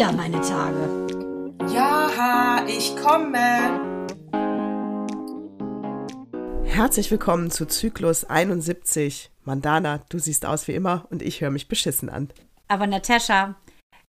[0.00, 1.06] wieder meine Tage.
[1.74, 3.36] Ja, ich komme.
[6.64, 9.30] Herzlich willkommen zu Zyklus 71.
[9.44, 12.30] Mandana, du siehst aus wie immer und ich höre mich beschissen an.
[12.66, 13.56] Aber Natascha,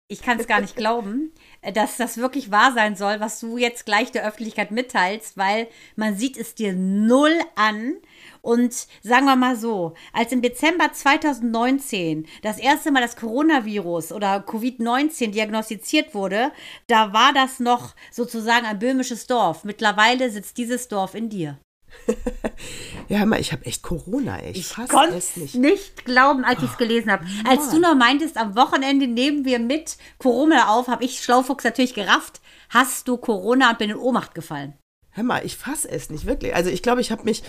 [0.07, 1.33] ich kann es gar nicht glauben,
[1.73, 6.15] dass das wirklich wahr sein soll, was du jetzt gleich der Öffentlichkeit mitteilst, weil man
[6.15, 7.95] sieht es dir null an.
[8.41, 14.37] Und sagen wir mal so, als im Dezember 2019 das erste Mal das Coronavirus oder
[14.37, 16.51] Covid-19 diagnostiziert wurde,
[16.87, 19.63] da war das noch sozusagen ein böhmisches Dorf.
[19.63, 21.59] Mittlerweile sitzt dieses Dorf in dir.
[23.09, 24.43] ja, hör mal, ich habe echt Corona.
[24.43, 25.55] Ich, ich konnte es nicht.
[25.55, 27.25] nicht glauben, als ich es gelesen habe.
[27.47, 31.93] Als du noch meintest, am Wochenende nehmen wir mit Corona auf, habe ich Schlaufuchs natürlich
[31.93, 32.41] gerafft.
[32.69, 34.73] Hast du Corona und bin in Ohnmacht gefallen?
[35.13, 36.55] Hör mal, ich fasse es nicht wirklich.
[36.55, 37.43] Also ich glaube, ich habe mich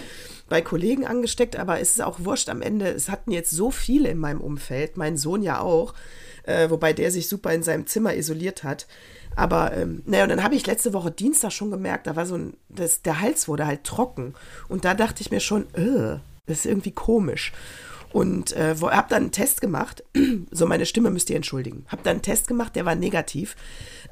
[0.48, 2.88] bei Kollegen angesteckt, aber es ist auch wurscht am Ende.
[2.88, 5.94] Es hatten jetzt so viele in meinem Umfeld, mein Sohn ja auch,
[6.42, 8.86] äh, wobei der sich super in seinem Zimmer isoliert hat.
[9.36, 12.36] Aber ähm, naja, und dann habe ich letzte Woche Dienstag schon gemerkt, da war so
[12.36, 14.34] ein, das, der Hals wurde halt trocken.
[14.68, 17.52] Und da dachte ich mir schon, äh, das ist irgendwie komisch.
[18.12, 20.04] Und äh, habe dann einen Test gemacht.
[20.50, 21.84] so, meine Stimme müsst ihr entschuldigen.
[21.88, 23.56] Habe dann einen Test gemacht, der war negativ.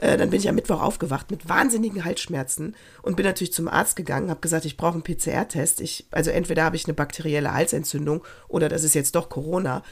[0.00, 3.96] Äh, dann bin ich am Mittwoch aufgewacht mit wahnsinnigen Halsschmerzen und bin natürlich zum Arzt
[3.96, 5.82] gegangen, habe gesagt, ich brauche einen PCR-Test.
[6.10, 9.82] also entweder habe ich eine bakterielle Halsentzündung oder das ist jetzt doch Corona.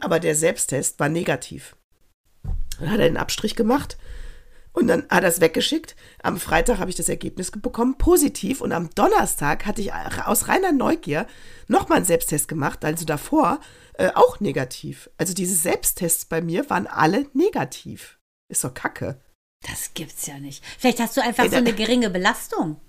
[0.00, 1.76] Aber der Selbsttest war negativ.
[2.78, 3.98] Dann hat er einen Abstrich gemacht
[4.72, 5.94] und dann hat er es weggeschickt.
[6.22, 8.60] Am Freitag habe ich das Ergebnis bekommen, positiv.
[8.60, 11.26] Und am Donnerstag hatte ich aus reiner Neugier
[11.68, 13.60] nochmal einen Selbsttest gemacht, also davor
[13.94, 15.10] äh, auch negativ.
[15.18, 18.18] Also diese Selbsttests bei mir waren alle negativ.
[18.48, 19.20] Ist doch kacke.
[19.68, 20.64] Das gibt's ja nicht.
[20.78, 22.80] Vielleicht hast du einfach Ey, so eine geringe Belastung.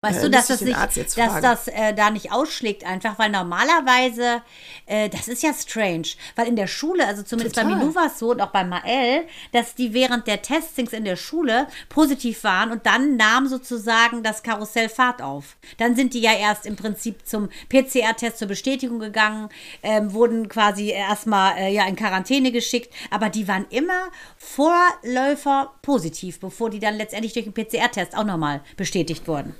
[0.00, 0.78] Weißt äh, du, dass das, nicht,
[1.16, 4.42] dass das äh, da nicht ausschlägt einfach, weil normalerweise,
[4.86, 7.72] äh, das ist ja strange, weil in der Schule, also zumindest Total.
[7.72, 11.04] bei Milou war es so und auch bei Mael, dass die während der Testings in
[11.04, 15.56] der Schule positiv waren und dann nahm sozusagen das Karussell Fahrt auf.
[15.78, 19.48] Dann sind die ja erst im Prinzip zum PCR-Test zur Bestätigung gegangen,
[19.82, 26.38] ähm, wurden quasi erstmal äh, ja in Quarantäne geschickt, aber die waren immer Vorläufer positiv,
[26.38, 29.56] bevor die dann letztendlich durch den PCR-Test auch nochmal bestätigt wurden.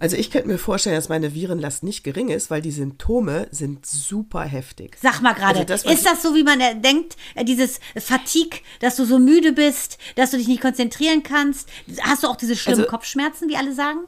[0.00, 3.84] Also ich könnte mir vorstellen, dass meine Virenlast nicht gering ist, weil die Symptome sind
[3.84, 4.96] super heftig.
[5.00, 8.96] Sag mal gerade, also ist das so, wie man äh, denkt, äh, dieses Fatigue, dass
[8.96, 11.68] du so müde bist, dass du dich nicht konzentrieren kannst?
[12.02, 14.00] Hast du auch diese schlimmen also, Kopfschmerzen, wie alle sagen?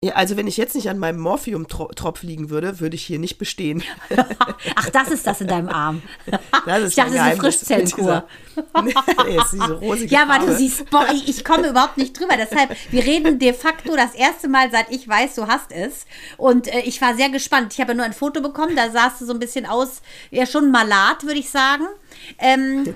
[0.00, 3.36] Ja, also wenn ich jetzt nicht an meinem Morphium-Tropf liegen würde, würde ich hier nicht
[3.36, 3.82] bestehen.
[4.76, 6.02] Ach, das ist das in deinem Arm.
[6.66, 8.28] Das ist ich dachte, das ist eine Frischzellenkur.
[8.84, 12.36] nee, ist diese rosige ja, aber du siehst, boah, ich, ich, komme überhaupt nicht drüber.
[12.36, 16.06] Deshalb, wir reden de facto das erste Mal, seit ich weiß, du hast es.
[16.36, 17.72] Und äh, ich war sehr gespannt.
[17.72, 20.46] Ich habe ja nur ein Foto bekommen, da sahst du so ein bisschen aus, ja
[20.46, 21.88] schon malat, würde ich sagen.
[22.38, 22.94] Ähm,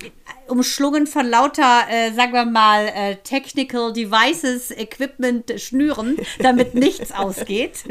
[0.48, 7.84] umschlungen von lauter, äh, sagen wir mal, äh, Technical Devices, Equipment, Schnüren, damit nichts ausgeht.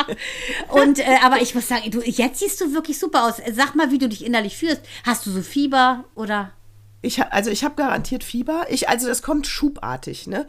[0.68, 3.36] Und äh, aber ich muss sagen, du, jetzt siehst du wirklich super aus.
[3.52, 4.82] Sag mal, wie du dich innerlich fühlst.
[5.04, 6.52] Hast du so Fieber oder?
[7.02, 8.66] Ich, also ich habe garantiert Fieber.
[8.70, 10.46] Ich, also das kommt schubartig, ne?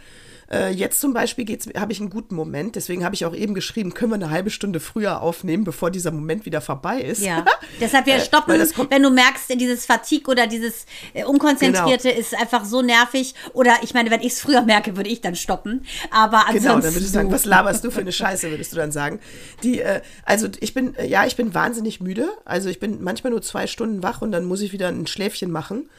[0.51, 1.45] Äh, jetzt zum Beispiel
[1.77, 4.49] habe ich einen guten Moment, deswegen habe ich auch eben geschrieben, können wir eine halbe
[4.49, 7.21] Stunde früher aufnehmen, bevor dieser Moment wieder vorbei ist.
[7.21, 7.43] Ja,
[7.81, 12.19] deshalb wir äh, stoppen, äh, wenn du merkst, dieses Fatigue oder dieses äh, Unkonzentrierte genau.
[12.19, 13.33] ist einfach so nervig.
[13.53, 15.85] Oder ich meine, wenn ich es früher merke, würde ich dann stoppen.
[16.11, 16.59] Aber ansonsten.
[16.59, 19.19] Genau, dann würdest du sagen, was laberst du für eine Scheiße, würdest du dann sagen.
[19.63, 22.29] Die, äh, also ich bin, ja, ich bin wahnsinnig müde.
[22.45, 25.51] Also ich bin manchmal nur zwei Stunden wach und dann muss ich wieder ein Schläfchen
[25.51, 25.89] machen.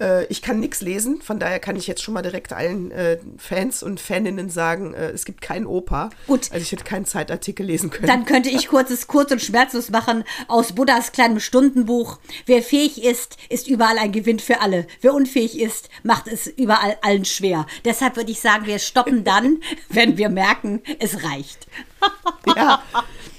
[0.00, 3.18] Äh, ich kann nichts lesen, von daher kann ich jetzt schon mal direkt allen äh,
[3.36, 6.10] Fans und Faninnen sagen, äh, es gibt keinen Opa.
[6.26, 6.50] Gut.
[6.52, 8.06] Also ich hätte keinen Zeitartikel lesen können.
[8.06, 12.18] Dann könnte ich kurzes, kurz und schmerzlos machen aus Buddhas kleinem Stundenbuch.
[12.46, 14.86] Wer fähig ist, ist überall ein Gewinn für alle.
[15.02, 17.66] Wer unfähig ist, macht es überall allen schwer.
[17.84, 19.58] Deshalb würde ich sagen, wir stoppen dann,
[19.88, 21.66] wenn wir merken, es reicht.
[22.56, 22.82] ja,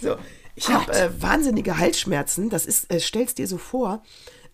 [0.02, 0.16] so.
[0.54, 2.50] Ich habe äh, wahnsinnige Halsschmerzen.
[2.50, 4.04] Das ist, äh, stellst dir so vor,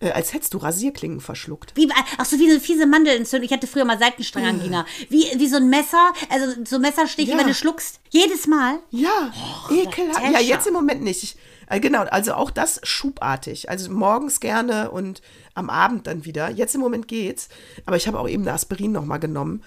[0.00, 1.72] äh, als hättest du Rasierklingen verschluckt.
[1.74, 3.46] Wie, ach so, wie eine fiese Mandelentzündung.
[3.46, 4.86] Ich hatte früher mal Seitenstrangangina.
[5.08, 7.38] Wie, wie so ein Messer, also so ein Messerstich, ja.
[7.38, 8.00] wenn du schluckst.
[8.10, 8.78] Jedes Mal.
[8.90, 10.32] Ja, oh, ekelhaft.
[10.32, 11.22] Ja, jetzt im Moment nicht.
[11.22, 11.36] Ich,
[11.68, 13.68] äh, genau, also auch das schubartig.
[13.68, 15.20] Also morgens gerne und
[15.54, 16.50] am Abend dann wieder.
[16.50, 17.48] Jetzt im Moment geht's.
[17.84, 19.62] Aber ich habe auch eben eine Aspirin nochmal genommen.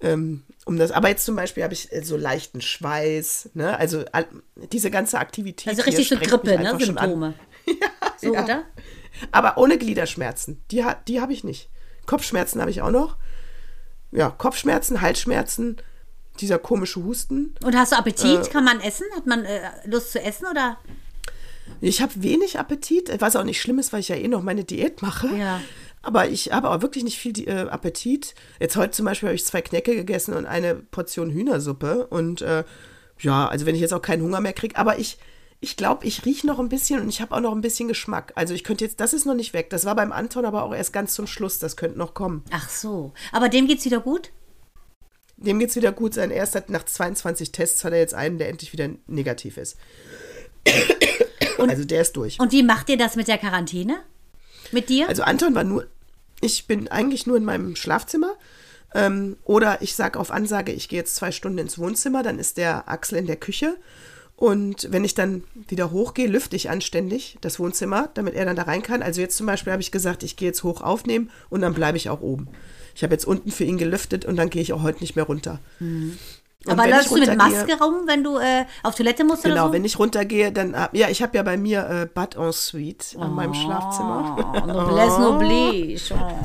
[0.00, 3.78] Ähm, um das, aber jetzt zum Beispiel habe ich äh, so leichten Schweiß, ne?
[3.78, 4.26] Also all,
[4.72, 5.68] diese ganze Aktivität.
[5.68, 6.76] Also richtig so Grippe, ne?
[6.78, 7.34] Symptome.
[7.66, 7.74] ja,
[8.18, 8.44] so, ja.
[8.44, 8.64] oder?
[9.32, 10.62] Aber ohne Gliederschmerzen.
[10.70, 11.70] Die, die habe ich nicht.
[12.06, 13.16] Kopfschmerzen habe ich auch noch.
[14.12, 15.76] Ja, Kopfschmerzen, Halsschmerzen,
[16.40, 17.54] dieser komische Husten.
[17.64, 18.46] Und hast du Appetit?
[18.46, 19.06] Äh, Kann man essen?
[19.14, 20.78] Hat man äh, Lust zu essen oder?
[21.80, 24.64] Ich habe wenig Appetit, was auch nicht schlimm ist, weil ich ja eh noch meine
[24.64, 25.28] Diät mache.
[25.36, 25.60] Ja.
[26.02, 28.34] Aber ich habe auch wirklich nicht viel äh, Appetit.
[28.60, 32.06] Jetzt heute zum Beispiel habe ich zwei Knäcke gegessen und eine Portion Hühnersuppe.
[32.06, 32.64] Und äh,
[33.18, 35.18] ja, also wenn ich jetzt auch keinen Hunger mehr kriege, aber ich,
[35.60, 38.32] ich glaube, ich rieche noch ein bisschen und ich habe auch noch ein bisschen Geschmack.
[38.34, 39.70] Also ich könnte jetzt, das ist noch nicht weg.
[39.70, 41.58] Das war beim Anton aber auch erst ganz zum Schluss.
[41.58, 42.44] Das könnte noch kommen.
[42.50, 43.12] Ach so.
[43.32, 44.32] Aber dem geht's wieder gut?
[45.38, 46.14] Dem geht's wieder gut.
[46.14, 49.76] Sein erster nach 22 Tests hat er jetzt einen, der endlich wieder negativ ist.
[51.58, 52.38] Und, also der ist durch.
[52.38, 54.02] Und wie macht ihr das mit der Quarantäne?
[54.72, 55.08] Mit dir?
[55.08, 55.86] Also Anton war nur,
[56.40, 58.34] ich bin eigentlich nur in meinem Schlafzimmer.
[58.94, 62.56] Ähm, oder ich sage auf Ansage, ich gehe jetzt zwei Stunden ins Wohnzimmer, dann ist
[62.56, 63.76] der Axel in der Küche.
[64.36, 68.64] Und wenn ich dann wieder hochgehe, lüfte ich anständig das Wohnzimmer, damit er dann da
[68.64, 69.02] rein kann.
[69.02, 71.96] Also jetzt zum Beispiel habe ich gesagt, ich gehe jetzt hoch aufnehmen und dann bleibe
[71.96, 72.48] ich auch oben.
[72.94, 75.24] Ich habe jetzt unten für ihn gelüftet und dann gehe ich auch heute nicht mehr
[75.24, 75.60] runter.
[75.80, 76.18] Mhm.
[76.68, 79.66] Aber läufst du mit Maske rum, wenn du äh, auf Toilette musst genau, oder so?
[79.66, 83.16] Genau, wenn ich runtergehe, dann, ja, ich habe ja bei mir äh, Bad en Suite
[83.16, 84.64] oh, an meinem Schlafzimmer.
[84.66, 85.34] Noblesse oh.
[85.34, 86.00] oblige.
[86.14, 86.40] Oh.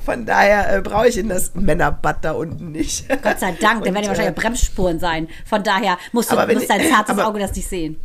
[0.04, 3.08] Von daher äh, brauche ich in das Männerbad da unten nicht.
[3.22, 5.28] Gott sei Dank, da werden ja wahrscheinlich äh, Bremsspuren sein.
[5.44, 8.00] Von daher musst du musst dein zartes aber, Auge das nicht sehen.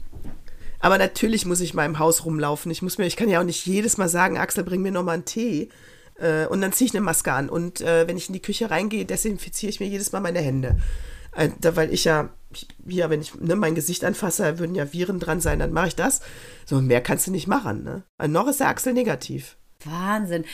[0.79, 2.71] Aber natürlich muss ich mal im Haus rumlaufen.
[2.71, 5.03] Ich muss mir, ich kann ja auch nicht jedes Mal sagen, Axel, bring mir noch
[5.03, 5.69] mal einen Tee.
[6.17, 7.49] Äh, und dann ziehe ich eine Maske an.
[7.49, 10.77] Und äh, wenn ich in die Küche reingehe, desinfiziere ich mir jedes Mal meine Hände.
[11.35, 12.29] Äh, da, weil ich ja,
[12.87, 15.95] hier, wenn ich ne, mein Gesicht anfasse, würden ja Viren dran sein, dann mache ich
[15.95, 16.21] das.
[16.65, 17.83] So, mehr kannst du nicht machen.
[17.83, 18.03] Ne?
[18.27, 19.57] Noch ist der Axel negativ.
[19.85, 20.45] Wahnsinn.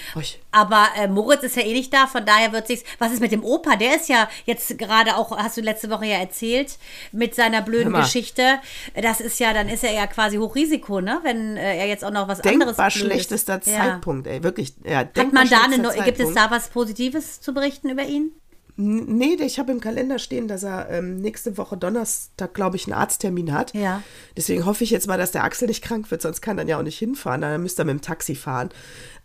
[0.51, 2.83] Aber äh, Moritz ist ja eh nicht da, von daher wird sich's.
[3.00, 3.75] Was ist mit dem Opa?
[3.75, 6.78] Der ist ja jetzt gerade auch, hast du letzte Woche ja erzählt,
[7.12, 8.60] mit seiner blöden Geschichte.
[8.95, 11.19] Das ist ja, dann ist er ja quasi Hochrisiko, ne?
[11.24, 12.78] Wenn äh, er jetzt auch noch was denkbar anderes.
[12.78, 13.80] Denkbar schlechtester ja.
[13.80, 14.74] Zeitpunkt, ey, wirklich.
[14.83, 18.31] Ja, Hat man da eine, gibt es da was Positives zu berichten über ihn?
[18.77, 22.94] Nee, ich habe im Kalender stehen, dass er ähm, nächste Woche Donnerstag, glaube ich, einen
[22.94, 23.74] Arzttermin hat.
[23.74, 24.01] Ja.
[24.36, 26.80] Deswegen hoffe ich jetzt mal, dass der Axel nicht krank wird, sonst kann er ja
[26.80, 27.42] auch nicht hinfahren.
[27.42, 28.69] Dann müsste er mit dem Taxi fahren.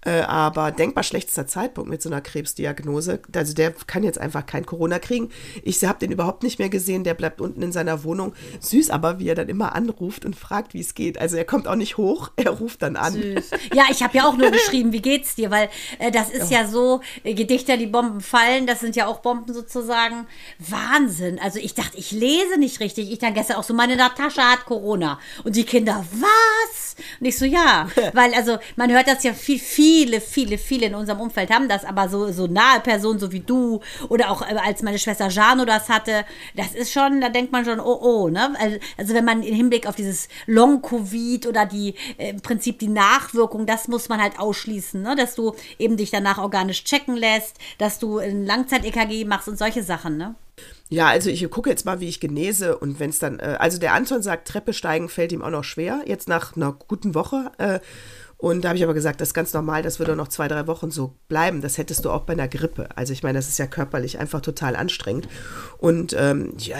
[0.06, 3.18] Äh, aber denkbar schlechtester Zeitpunkt mit so einer Krebsdiagnose.
[3.34, 5.30] Also der kann jetzt einfach kein Corona kriegen.
[5.64, 7.02] Ich habe den überhaupt nicht mehr gesehen.
[7.02, 8.32] Der bleibt unten in seiner Wohnung.
[8.60, 11.20] Süß aber, wie er dann immer anruft und fragt, wie es geht.
[11.20, 13.14] Also er kommt auch nicht hoch, er ruft dann an.
[13.14, 13.50] Süß.
[13.74, 15.50] Ja, ich habe ja auch nur geschrieben, wie geht's dir?
[15.50, 15.68] Weil
[15.98, 19.18] äh, das ist ja, ja so, äh, Gedichter, die Bomben fallen, das sind ja auch
[19.18, 20.28] Bomben sozusagen.
[20.60, 21.40] Wahnsinn.
[21.40, 23.10] Also ich dachte, ich lese nicht richtig.
[23.10, 25.18] Ich dann gestern auch so, meine Natascha hat Corona.
[25.42, 26.94] Und die Kinder, was?
[27.18, 27.88] Und ich so, ja.
[28.12, 31.70] Weil also man hört das ja viel, viel viele, viele, viele in unserem Umfeld haben
[31.70, 35.28] das, aber so, so nahe Personen, so wie du oder auch äh, als meine Schwester
[35.28, 38.54] Jano das hatte, das ist schon, da denkt man schon, oh, oh, ne?
[38.58, 42.88] Also, also wenn man im Hinblick auf dieses Long-Covid oder die, äh, im Prinzip die
[42.88, 45.16] Nachwirkung, das muss man halt ausschließen, ne?
[45.16, 49.82] Dass du eben dich danach organisch checken lässt, dass du ein Langzeit-EKG machst und solche
[49.82, 50.34] Sachen, ne?
[50.88, 53.78] Ja, also ich gucke jetzt mal, wie ich genese und wenn es dann, äh, also
[53.78, 57.50] der Anton sagt, Treppe steigen fällt ihm auch noch schwer, jetzt nach einer guten Woche.
[57.58, 57.80] Äh,
[58.38, 60.66] und da habe ich aber gesagt, das ist ganz normal, das würde noch zwei, drei
[60.66, 61.62] Wochen so bleiben.
[61.62, 62.88] Das hättest du auch bei einer Grippe.
[62.94, 65.26] Also ich meine, das ist ja körperlich einfach total anstrengend.
[65.78, 66.76] Und ähm, ja,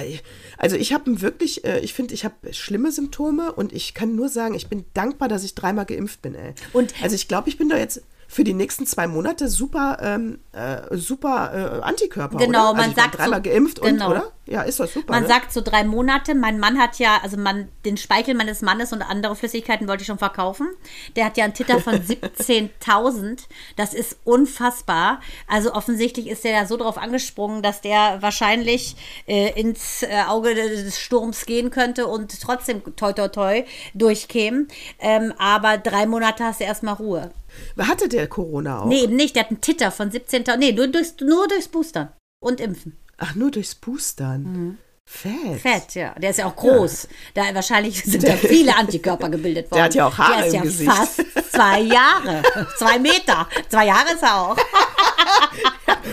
[0.59, 4.29] also ich habe wirklich, äh, ich finde, ich habe schlimme Symptome und ich kann nur
[4.29, 6.35] sagen, ich bin dankbar, dass ich dreimal geimpft bin.
[6.35, 6.55] Ey.
[6.75, 10.41] Und also ich glaube, ich bin da jetzt für die nächsten zwei Monate super, ähm,
[10.53, 12.37] äh, super äh, Antikörper.
[12.37, 12.77] Genau, oder?
[12.77, 14.07] man also sagt dreimal so, geimpft genau.
[14.07, 14.33] und oder?
[14.49, 15.12] Ja, ist das super.
[15.12, 15.29] Man ne?
[15.29, 16.35] sagt so drei Monate.
[16.35, 20.07] Mein Mann hat ja, also man, den Speichel meines Mannes und andere Flüssigkeiten wollte ich
[20.07, 20.69] schon verkaufen.
[21.17, 23.41] Der hat ja einen Titter von 17.000.
[23.75, 25.21] Das ist unfassbar.
[25.49, 30.55] Also offensichtlich ist der da so drauf angesprungen, dass der wahrscheinlich äh, ins äh, Auge
[30.55, 34.67] des Sturms gehen könnte und trotzdem toi toi toi durchkäme.
[35.00, 37.33] Ähm, aber drei Monate hast du erstmal Ruhe.
[37.79, 38.87] Hatte der Corona auch?
[38.87, 39.35] Nee, eben nicht.
[39.35, 40.57] Der hat einen Titter von 17.000.
[40.59, 42.97] Nee, nur durchs, nur durchs Boostern und Impfen.
[43.19, 44.43] Ach, nur durchs Boostern?
[44.43, 44.79] Mhm.
[45.09, 45.61] Fett.
[45.63, 46.15] Fett, ja.
[46.19, 47.09] Der ist ja auch groß.
[47.37, 47.45] Ja.
[47.45, 49.77] Da wahrscheinlich sind da viele Antikörper gebildet worden.
[49.79, 50.91] Der hat ja auch Haare Der ist im ja Gesicht.
[50.91, 52.43] fast zwei Jahre.
[52.79, 53.49] zwei Meter.
[53.69, 54.57] Zwei Jahre ist er auch.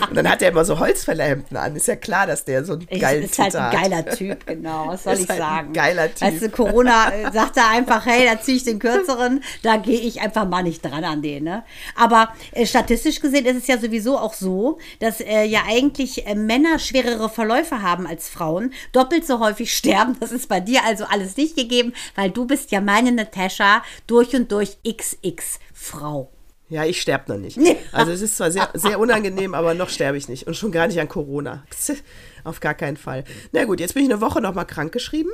[0.10, 1.76] Und dann hat er immer so Holzfällerhemden an.
[1.76, 4.88] Ist ja klar, dass der so einen geilen Ist halt ein geiler Typ, genau.
[4.88, 5.68] Was soll ist ich halt sagen?
[5.68, 6.22] Ein geiler Typ.
[6.22, 10.00] Weißt du, Corona äh, sagt er einfach, hey, da ziehe ich den kürzeren, da gehe
[10.00, 11.46] ich einfach mal nicht dran an den.
[11.46, 11.64] Ne?
[11.96, 16.36] Aber äh, statistisch gesehen ist es ja sowieso auch so, dass äh, ja eigentlich äh,
[16.36, 20.18] Männer schwerere Verläufe haben als Frauen, doppelt so häufig sterben.
[20.20, 24.36] Das ist bei dir also alles nicht gegeben, weil du bist ja meine Natascha durch
[24.36, 26.33] und durch XX Frau.
[26.74, 27.60] Ja, ich sterbe noch nicht.
[27.92, 30.48] Also es ist zwar sehr, sehr unangenehm, aber noch sterbe ich nicht.
[30.48, 31.64] Und schon gar nicht an Corona.
[32.44, 33.26] Auf gar keinen Fall.
[33.52, 35.30] Na gut, jetzt bin ich eine Woche noch mal krank geschrieben.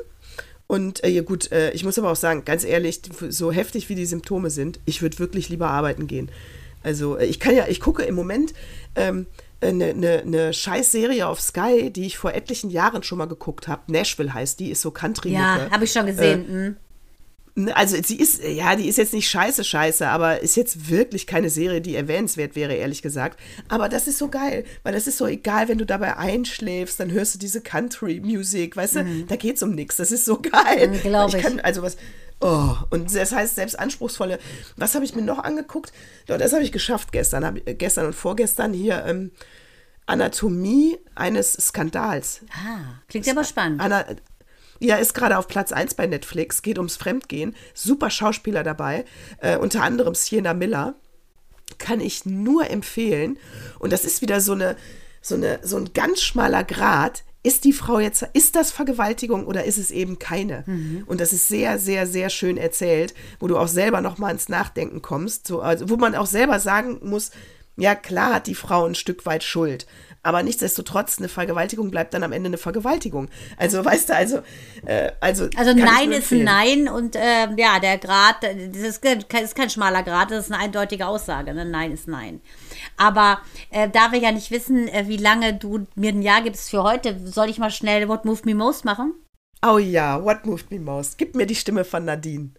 [0.68, 3.96] Und äh, ja, gut, äh, ich muss aber auch sagen, ganz ehrlich, so heftig wie
[3.96, 6.30] die Symptome sind, ich würde wirklich lieber arbeiten gehen.
[6.84, 8.54] Also äh, ich kann ja, ich gucke im Moment
[8.98, 9.26] ähm,
[9.62, 13.90] eine, eine, eine Scheißserie auf Sky, die ich vor etlichen Jahren schon mal geguckt habe.
[13.90, 16.50] Nashville heißt die, ist so country Ja, habe ich schon gesehen.
[16.50, 16.66] Äh, mhm.
[16.66, 16.76] Ne,
[17.74, 21.50] also sie ist, ja, die ist jetzt nicht scheiße, scheiße, aber ist jetzt wirklich keine
[21.50, 23.40] Serie, die erwähnenswert wäre, ehrlich gesagt.
[23.68, 27.12] Aber das ist so geil, weil das ist so egal, wenn du dabei einschläfst, dann
[27.12, 29.28] hörst du diese Country-Musik, weißt du, mhm.
[29.28, 29.98] da geht's um nichts.
[29.98, 30.90] Das ist so geil.
[30.90, 31.44] Mhm, Glaube ich.
[31.44, 31.98] Kann, also was,
[32.40, 34.40] oh, und das heißt selbst anspruchsvolle,
[34.78, 35.92] was habe ich mir noch angeguckt?
[36.28, 39.32] Ja, das habe ich geschafft gestern, hab, gestern und vorgestern hier, ähm,
[40.06, 42.42] Anatomie eines Skandals.
[42.52, 43.80] Ah, klingt aber spannend.
[43.80, 44.06] Ana,
[44.80, 47.56] ja, ist gerade auf Platz 1 bei Netflix, geht ums Fremdgehen.
[47.74, 49.06] Super Schauspieler dabei,
[49.40, 50.96] äh, unter anderem Sienna Miller.
[51.78, 53.38] Kann ich nur empfehlen.
[53.78, 54.76] Und das ist wieder so eine,
[55.22, 57.24] so eine, so ein ganz schmaler Grad.
[57.42, 60.64] Ist die Frau jetzt, ist das Vergewaltigung oder ist es eben keine?
[60.66, 61.04] Mhm.
[61.06, 65.02] Und das ist sehr, sehr, sehr schön erzählt, wo du auch selber nochmal ins Nachdenken
[65.02, 67.32] kommst, so, also, wo man auch selber sagen muss,
[67.78, 69.88] ja klar hat die Frau ein Stück weit Schuld,
[70.22, 73.30] aber nichtsdestotrotz, eine Vergewaltigung bleibt dann am Ende eine Vergewaltigung.
[73.58, 74.40] Also, weißt du, also.
[74.86, 79.56] Äh, also, also Nein ist Nein und äh, ja, der Grad, das ist, das ist,
[79.56, 81.54] kein schmaler Grad, das ist eine eindeutige Aussage.
[81.54, 81.66] Ne?
[81.66, 82.42] Nein ist Nein.
[82.98, 86.70] Aber äh, da wir ja nicht wissen, äh, wie lange du mir ein Jahr gibst
[86.70, 89.14] für heute, soll ich mal schnell What Moved Me Most machen?
[89.66, 91.18] Oh ja, What Moved Me Most.
[91.18, 92.52] Gib mir die Stimme von Nadine.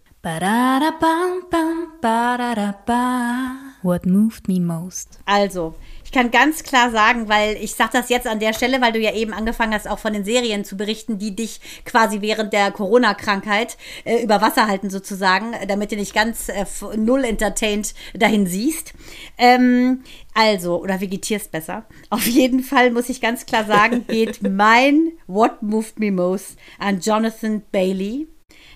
[3.83, 5.19] What moved me most?
[5.25, 5.73] Also,
[6.11, 8.99] ich kann ganz klar sagen, weil ich sage das jetzt an der Stelle, weil du
[8.99, 12.69] ja eben angefangen hast, auch von den Serien zu berichten, die dich quasi während der
[12.71, 16.65] Corona-Krankheit äh, über Wasser halten sozusagen, damit du nicht ganz äh,
[16.97, 18.91] null entertained dahin siehst.
[19.37, 20.03] Ähm,
[20.33, 21.85] also, oder vegetierst besser.
[22.09, 26.99] Auf jeden Fall muss ich ganz klar sagen, geht mein What Moved Me Most an
[26.99, 28.27] Jonathan Bailey.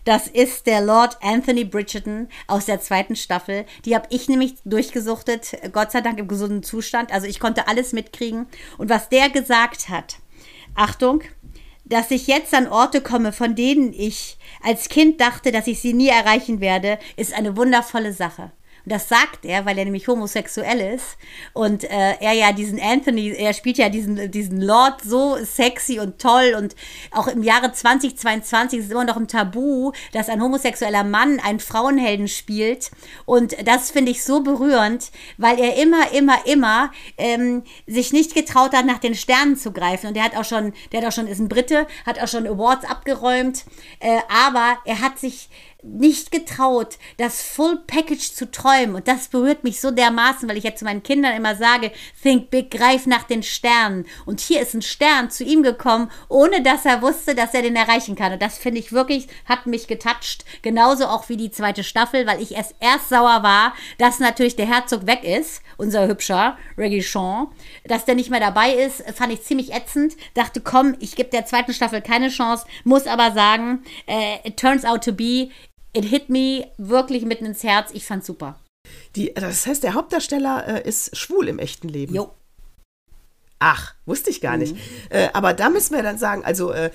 [0.06, 3.66] Das ist der Lord Anthony Bridgerton aus der zweiten Staffel.
[3.86, 7.12] Die habe ich nämlich durchgesuchtet, Gott sei Dank im gesunden Zustand.
[7.12, 8.46] Also ich konnte alles mitkriegen.
[8.78, 10.18] Und was der gesagt hat,
[10.76, 11.24] Achtung,
[11.86, 15.94] dass ich jetzt an Orte komme, von denen ich als Kind dachte, dass ich sie
[15.94, 18.52] nie erreichen werde, ist eine wundervolle Sache.
[18.86, 21.18] Das sagt er, weil er nämlich homosexuell ist.
[21.54, 26.20] Und äh, er ja diesen Anthony, er spielt ja diesen, diesen Lord so sexy und
[26.20, 26.56] toll.
[26.58, 26.76] Und
[27.12, 31.60] auch im Jahre 2022 ist es immer noch ein Tabu, dass ein homosexueller Mann einen
[31.60, 32.92] Frauenhelden spielt.
[33.26, 38.74] Und das finde ich so berührend, weil er immer, immer, immer ähm, sich nicht getraut
[38.74, 40.08] hat, nach den Sternen zu greifen.
[40.08, 42.46] Und er hat auch schon, der hat auch schon, ist ein Brite, hat auch schon
[42.46, 43.66] Awards abgeräumt.
[44.00, 45.50] Äh, aber er hat sich
[45.86, 48.96] nicht getraut, das Full Package zu träumen.
[48.96, 52.50] Und das berührt mich so dermaßen, weil ich ja zu meinen Kindern immer sage, think
[52.50, 54.06] big, greif nach den Sternen.
[54.26, 57.76] Und hier ist ein Stern zu ihm gekommen, ohne dass er wusste, dass er den
[57.76, 58.34] erreichen kann.
[58.34, 60.44] Und das finde ich wirklich, hat mich getatscht.
[60.62, 64.68] Genauso auch wie die zweite Staffel, weil ich erst, erst sauer war, dass natürlich der
[64.68, 67.48] Herzog weg ist, unser hübscher Reggie Sean.
[67.86, 70.16] Dass der nicht mehr dabei ist, fand ich ziemlich ätzend.
[70.34, 72.66] Dachte, komm, ich gebe der zweiten Staffel keine Chance.
[72.84, 75.50] Muss aber sagen, äh, it turns out to be,
[75.96, 77.92] it hit me wirklich mitten ins Herz.
[77.94, 78.60] Ich fand's super.
[79.16, 82.14] Die, das heißt, der Hauptdarsteller äh, ist schwul im echten Leben.
[82.14, 82.32] Jo.
[83.60, 84.76] Ach, wusste ich gar nicht.
[84.76, 84.80] Mhm.
[85.10, 86.92] Äh, aber da müssen wir dann sagen, also äh,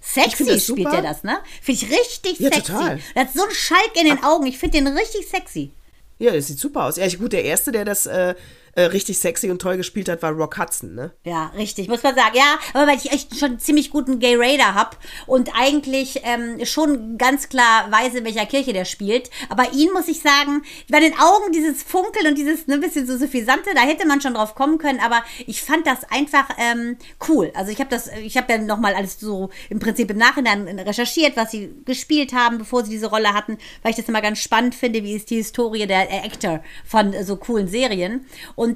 [0.00, 1.38] Sexy spielt er das, ne?
[1.62, 2.72] Finde ich richtig ja, sexy.
[2.72, 3.00] Total.
[3.14, 4.46] Das hat so einen Schalk in den Augen.
[4.46, 5.70] Ich finde den richtig sexy.
[6.18, 6.96] Ja, das sieht super aus.
[6.96, 8.34] Ja, gut, der Erste, der das äh,
[8.74, 11.12] äh, richtig sexy und toll gespielt hat, war Rock Hudson, ne?
[11.24, 12.36] Ja, richtig, muss man sagen.
[12.36, 16.64] Ja, aber weil ich echt schon einen ziemlich guten Gay Raider habe und eigentlich ähm,
[16.64, 19.30] schon ganz klar weiß, in welcher Kirche der spielt.
[19.48, 23.18] Aber ihn muss ich sagen, bei den Augen dieses Funkeln und dieses ne, bisschen so
[23.18, 26.96] suffisante, da hätte man schon drauf kommen können, aber ich fand das einfach ähm,
[27.28, 27.52] cool.
[27.54, 31.36] Also ich habe das, ich habe ja nochmal alles so im Prinzip im Nachhinein recherchiert,
[31.36, 34.74] was sie gespielt haben, bevor sie diese Rolle hatten, weil ich das immer ganz spannend
[34.74, 38.26] finde, wie ist die Historie der Actor von so coolen Serien.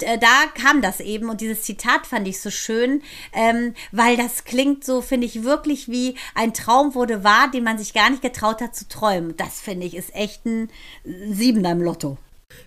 [0.03, 3.03] Äh, da kam das eben und dieses Zitat fand ich so schön,
[3.33, 7.79] ähm, weil das klingt so, finde ich, wirklich wie ein Traum wurde wahr, den man
[7.79, 9.37] sich gar nicht getraut hat zu träumen.
[9.37, 10.71] Das finde ich ist echt ein
[11.05, 12.19] Siebener im Lotto.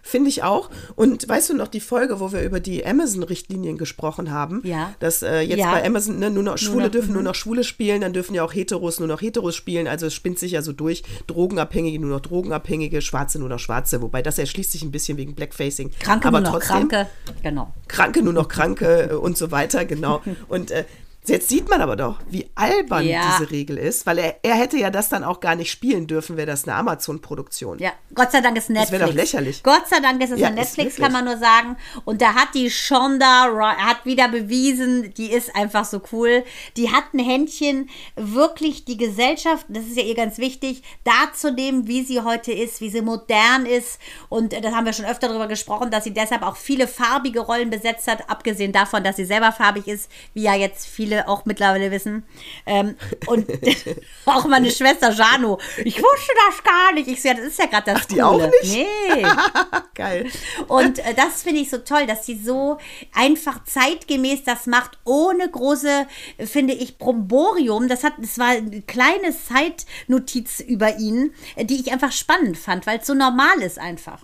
[0.02, 0.70] Finde ich auch.
[0.96, 4.62] Und weißt du noch die Folge, wo wir über die Amazon-Richtlinien gesprochen haben?
[4.64, 4.94] Ja.
[5.00, 5.72] Dass äh, jetzt ja.
[5.72, 7.28] bei Amazon ne, nur noch Schwule nur noch, dürfen nur mhm.
[7.28, 9.88] noch Schwule spielen, dann dürfen ja auch Heteros nur noch Heteros spielen.
[9.88, 11.04] Also es spinnt sich ja so durch.
[11.28, 14.02] Drogenabhängige nur noch Drogenabhängige, Schwarze nur noch Schwarze.
[14.02, 15.92] Wobei das erschließt sich ein bisschen wegen Blackfacing.
[16.00, 17.10] Kranke Aber nur noch trotzdem, Kranke,
[17.44, 17.74] genau.
[17.88, 20.22] Kranke nur noch Kranke äh, und so weiter, genau.
[20.48, 20.86] Und äh,
[21.26, 23.22] Jetzt sieht man aber doch, wie albern ja.
[23.38, 26.38] diese Regel ist, weil er, er hätte ja das dann auch gar nicht spielen dürfen,
[26.38, 27.78] wäre das eine Amazon-Produktion.
[27.80, 28.92] Ja, Gott sei Dank ist Netflix.
[28.92, 29.64] Das wäre doch lächerlich.
[29.64, 31.78] Gott sei Dank ist es ja, ein Netflix, kann man nur sagen.
[32.06, 36.44] Und da hat die Shonda, hat wieder bewiesen, die ist einfach so cool.
[36.78, 42.04] Die hat ein Händchen, wirklich die Gesellschaft, das ist ja ihr ganz wichtig, darzunehmen, wie
[42.04, 44.00] sie heute ist, wie sie modern ist.
[44.30, 47.42] Und äh, da haben wir schon öfter darüber gesprochen, dass sie deshalb auch viele farbige
[47.42, 51.28] Rollen besetzt hat, abgesehen davon, dass sie selber farbig ist, wie ja jetzt viele viele
[51.28, 52.24] auch mittlerweile wissen.
[52.66, 52.96] Ähm,
[53.28, 53.48] und
[54.26, 55.60] auch meine Schwester Jano.
[55.84, 57.08] Ich wusste das gar nicht.
[57.08, 58.74] Ich sehe, das ist ja gerade das Ach, die auch nicht?
[58.74, 59.26] Nee.
[59.96, 60.30] Geil.
[60.68, 62.78] Und äh, das finde ich so toll, dass sie so
[63.14, 66.08] einfach zeitgemäß das macht, ohne große,
[66.46, 67.88] finde ich, Bromborium.
[67.88, 73.00] Das hat, das war eine kleine Zeitnotiz über ihn, die ich einfach spannend fand, weil
[73.00, 74.22] es so normal ist einfach.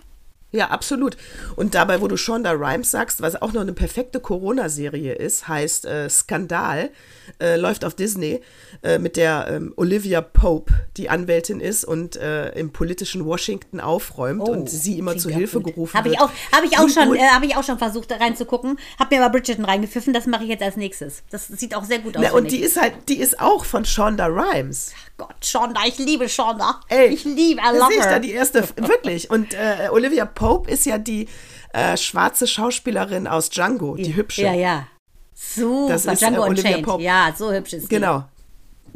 [0.56, 1.18] Ja, absolut.
[1.54, 5.84] Und dabei, wo du Shonda Rhimes sagst, was auch noch eine perfekte Corona-Serie ist, heißt
[5.84, 6.90] äh, Skandal,
[7.42, 8.40] äh, läuft auf Disney
[8.82, 14.42] äh, mit der ähm, Olivia Pope, die Anwältin ist und äh, im politischen Washington aufräumt
[14.48, 15.74] oh, und sie immer zu Hilfe gut.
[15.74, 16.14] gerufen hab wird.
[16.14, 19.22] Ich auch, habe ich, auch schon, äh, hab ich auch schon versucht reinzugucken, habe mir
[19.22, 21.22] aber Bridgerton reingepfiffen, das mache ich jetzt als nächstes.
[21.30, 22.24] Das sieht auch sehr gut aus.
[22.26, 24.92] Na, und die ist halt, die ist auch von Shonda Rhimes.
[25.18, 26.80] Gott, Shonda, ich liebe Shonda.
[26.88, 28.10] Ey, ich liebe, I love her.
[28.10, 29.30] Da die erste, wirklich.
[29.30, 31.28] Und äh, Olivia Pope ist ja die
[31.72, 34.42] äh, schwarze Schauspielerin aus Django, die hübsche.
[34.42, 34.86] Ja, ja.
[35.34, 37.02] Super, das ist, Django äh, Olivia Pope.
[37.02, 37.94] Ja, so hübsch ist die.
[37.94, 38.24] Genau,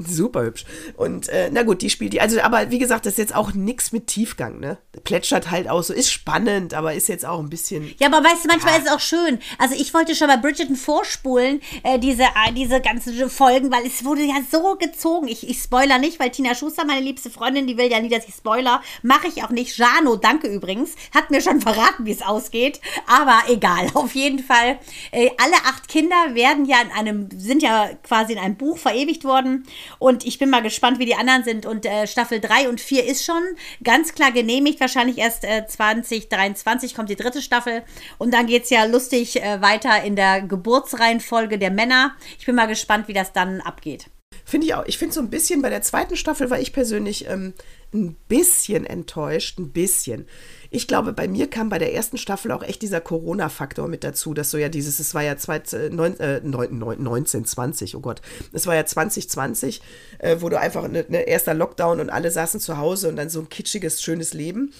[0.06, 0.64] Super hübsch.
[0.96, 2.20] Und äh, na gut, die spielt die.
[2.20, 4.78] Also, aber wie gesagt, das ist jetzt auch nichts mit Tiefgang, ne?
[5.04, 7.94] Plätschert halt auch so, ist spannend, aber ist jetzt auch ein bisschen.
[7.98, 8.78] Ja, aber weißt du, manchmal ja.
[8.78, 9.38] ist es auch schön.
[9.58, 14.04] Also ich wollte schon bei Bridgerton vorspulen, äh, diese, äh, diese ganzen Folgen, weil es
[14.04, 15.28] wurde ja so gezogen.
[15.28, 18.26] Ich, ich spoiler nicht, weil Tina Schuster, meine liebste Freundin, die will ja nie, dass
[18.26, 18.82] ich spoiler.
[19.02, 19.76] Mache ich auch nicht.
[19.76, 22.80] Jano, danke übrigens, hat mir schon verraten, wie es ausgeht.
[23.06, 24.78] Aber egal, auf jeden Fall.
[25.12, 29.24] Äh, alle acht Kinder werden ja in einem, sind ja quasi in einem Buch verewigt
[29.24, 29.66] worden.
[29.98, 31.66] Und ich bin mal gespannt, wie die anderen sind.
[31.66, 33.42] Und äh, Staffel 3 und 4 ist schon
[33.82, 34.80] ganz klar genehmigt.
[34.80, 37.82] Wahrscheinlich erst äh, 2023 kommt die dritte Staffel.
[38.18, 42.14] Und dann geht es ja lustig äh, weiter in der Geburtsreihenfolge der Männer.
[42.38, 44.06] Ich bin mal gespannt, wie das dann abgeht.
[44.44, 44.84] Finde ich auch.
[44.86, 47.54] Ich finde so ein bisschen bei der zweiten Staffel war ich persönlich ähm,
[47.92, 49.58] ein bisschen enttäuscht.
[49.58, 50.26] Ein bisschen
[50.70, 54.34] ich glaube, bei mir kam bei der ersten Staffel auch echt dieser Corona-Faktor mit dazu,
[54.34, 58.76] dass so ja dieses, es war ja 20, äh, 19, 20, oh Gott, es war
[58.76, 59.82] ja 2020,
[60.18, 63.16] äh, wo du einfach ein ne, ne, erster Lockdown und alle saßen zu Hause und
[63.16, 64.72] dann so ein kitschiges, schönes Leben.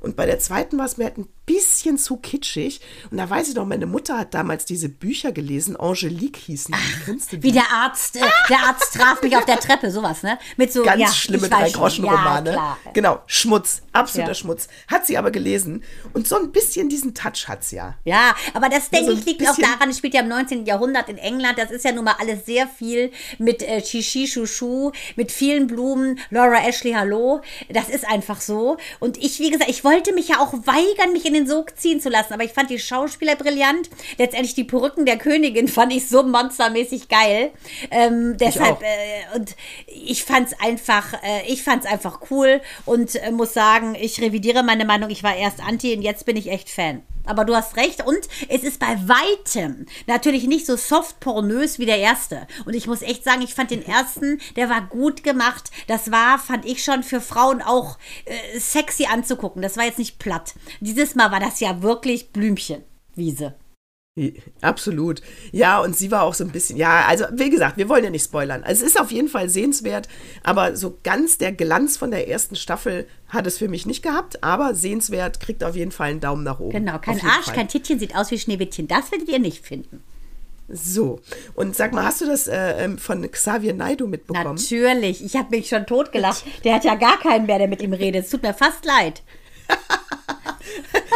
[0.00, 2.80] Und bei der zweiten war es mir halt ein bisschen zu kitschig.
[3.10, 6.74] Und da weiß ich noch, meine Mutter hat damals diese Bücher gelesen, Angelique hießen
[7.32, 7.42] die.
[7.42, 10.38] Wie der Arzt, äh, der Arzt traf mich auf der Treppe, sowas, ne?
[10.56, 12.52] Mit so ganz ja, schlimme Drei-Groschen-Romane.
[12.54, 14.34] Ja, genau, Schmutz, absoluter ja.
[14.34, 14.68] Schmutz.
[14.88, 15.84] Hat sie aber gelesen.
[16.12, 17.96] Und so ein bisschen diesen Touch hat sie ja.
[18.04, 20.64] Ja, aber das denke also ich liegt auch daran, es spielt ja im 19.
[20.64, 21.58] Jahrhundert in England.
[21.58, 26.18] Das ist ja nun mal alles sehr viel mit äh, Shishi Shushu, mit vielen Blumen,
[26.30, 27.42] Laura Ashley Hallo.
[27.68, 28.78] Das ist einfach so.
[29.00, 32.00] Und ich, wie gesagt, ich wollte mich ja auch weigern, mich in den Sog ziehen
[32.00, 32.32] zu lassen.
[32.32, 33.90] Aber ich fand die Schauspieler brillant.
[34.18, 37.50] Letztendlich die Perücken der Königin fand ich so monstermäßig geil.
[37.90, 39.54] Ähm, deshalb, äh, und
[39.86, 44.20] ich fand es einfach, äh, ich fand es einfach cool und äh, muss sagen, ich
[44.20, 45.10] revidiere meine Meinung.
[45.10, 47.02] Ich war erst anti und jetzt bin ich echt Fan.
[47.24, 51.86] Aber du hast recht und es ist bei weitem natürlich nicht so soft pornös wie
[51.86, 52.46] der erste.
[52.64, 55.70] Und ich muss echt sagen, ich fand den ersten, der war gut gemacht.
[55.86, 59.62] Das war, fand ich schon für Frauen auch äh, sexy anzugucken.
[59.62, 60.54] Das war jetzt nicht platt.
[60.80, 63.54] Dieses Mal war das ja wirklich Blümchenwiese.
[64.60, 65.22] Absolut.
[65.50, 68.10] Ja, und sie war auch so ein bisschen, ja, also wie gesagt, wir wollen ja
[68.10, 68.62] nicht spoilern.
[68.62, 70.08] Also es ist auf jeden Fall sehenswert,
[70.44, 74.44] aber so ganz der Glanz von der ersten Staffel hat es für mich nicht gehabt,
[74.44, 76.70] aber sehenswert, kriegt auf jeden Fall einen Daumen nach oben.
[76.70, 77.54] Genau, kein Arsch, Fall.
[77.54, 78.86] kein Tittchen, sieht aus wie Schneewittchen.
[78.86, 80.04] Das werdet ihr nicht finden.
[80.68, 81.20] So,
[81.54, 84.54] und sag mal, hast du das äh, ähm, von Xavier Naidu mitbekommen?
[84.54, 86.44] Natürlich, ich habe mich schon totgelacht.
[86.62, 88.24] Der hat ja gar keinen mehr, der mit ihm redet.
[88.24, 89.22] Es tut mir fast leid.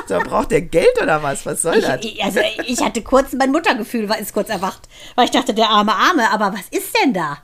[0.07, 1.47] so, braucht der Geld oder was?
[1.47, 2.05] Was soll das?
[2.05, 5.71] Ich, also ich hatte kurz, mein Muttergefühl war ist kurz erwacht, weil ich dachte, der
[5.71, 7.39] arme Arme, aber was ist denn da?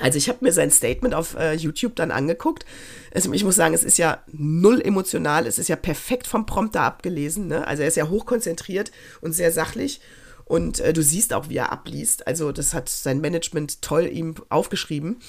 [0.00, 2.66] Also ich habe mir sein Statement auf äh, YouTube dann angeguckt.
[3.14, 6.80] Also ich muss sagen, es ist ja null emotional, es ist ja perfekt vom Prompter
[6.80, 7.46] abgelesen.
[7.46, 7.66] Ne?
[7.66, 10.00] Also er ist ja hochkonzentriert und sehr sachlich.
[10.46, 12.26] Und äh, du siehst auch, wie er abliest.
[12.26, 15.20] Also das hat sein Management toll ihm aufgeschrieben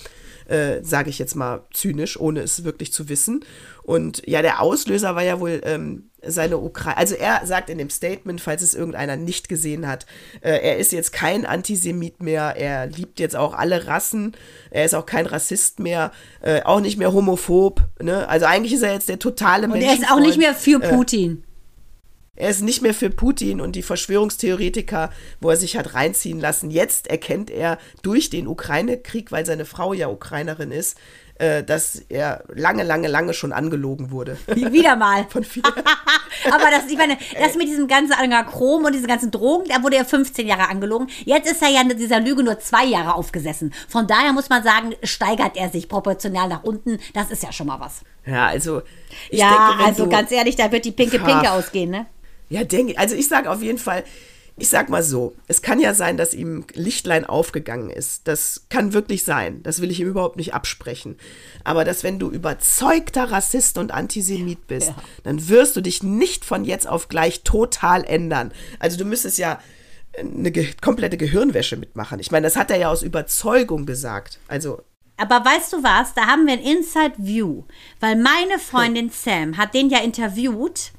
[0.48, 3.44] äh, sage ich jetzt mal zynisch, ohne es wirklich zu wissen.
[3.84, 6.98] Und ja, der Auslöser war ja wohl ähm, seine Ukraine.
[6.98, 10.06] Also er sagt in dem Statement, falls es irgendeiner nicht gesehen hat,
[10.42, 14.36] äh, er ist jetzt kein Antisemit mehr, er liebt jetzt auch alle Rassen,
[14.72, 16.12] er ist auch kein Rassist mehr,
[16.42, 17.82] äh, auch nicht mehr homophob.
[18.02, 18.28] Ne?
[18.28, 19.84] Also eigentlich ist er jetzt der totale Mensch.
[19.84, 21.44] Und er ist auch nicht mehr für äh, Putin.
[22.38, 25.10] Er ist nicht mehr für Putin und die Verschwörungstheoretiker,
[25.40, 26.70] wo er sich hat reinziehen lassen.
[26.70, 30.98] Jetzt erkennt er durch den Ukraine-Krieg, weil seine Frau ja Ukrainerin ist,
[31.38, 34.38] äh, dass er lange, lange, lange schon angelogen wurde.
[34.48, 35.26] Wieder mal.
[35.30, 35.66] Von vielen.
[36.52, 39.98] Aber das, ich meine, das mit diesem ganzen Anachrom und diesen ganzen Drogen, da wurde
[39.98, 41.08] er 15 Jahre angelogen.
[41.26, 43.74] Jetzt ist er ja in dieser Lüge nur zwei Jahre aufgesessen.
[43.90, 47.00] Von daher muss man sagen, steigert er sich proportional nach unten.
[47.14, 48.02] Das ist ja schon mal was.
[48.26, 48.82] Ja, also.
[49.30, 52.06] ja, denke, also ganz ehrlich, da wird die Pinke Pinke ausgehen, ne?
[52.50, 53.00] Ja, denke ich.
[53.00, 54.04] Also ich sage auf jeden Fall,
[54.58, 58.28] ich sag mal so, es kann ja sein, dass ihm Lichtlein aufgegangen ist.
[58.28, 59.62] Das kann wirklich sein.
[59.64, 61.18] Das will ich ihm überhaupt nicht absprechen.
[61.66, 64.96] Aber dass wenn du überzeugter Rassist und Antisemit bist, ja.
[65.24, 68.54] dann wirst du dich nicht von jetzt auf gleich total ändern.
[68.80, 69.60] Also du müsstest ja
[70.18, 72.20] eine ge komplette Gehirnwäsche mitmachen.
[72.20, 74.40] Ich meine, das hat er ja aus Überzeugung gesagt.
[74.48, 74.82] Also
[75.18, 76.14] aber weißt du was?
[76.14, 77.64] Da haben wir ein Inside View,
[78.02, 80.92] weil meine Freundin Sam hat den ja interviewt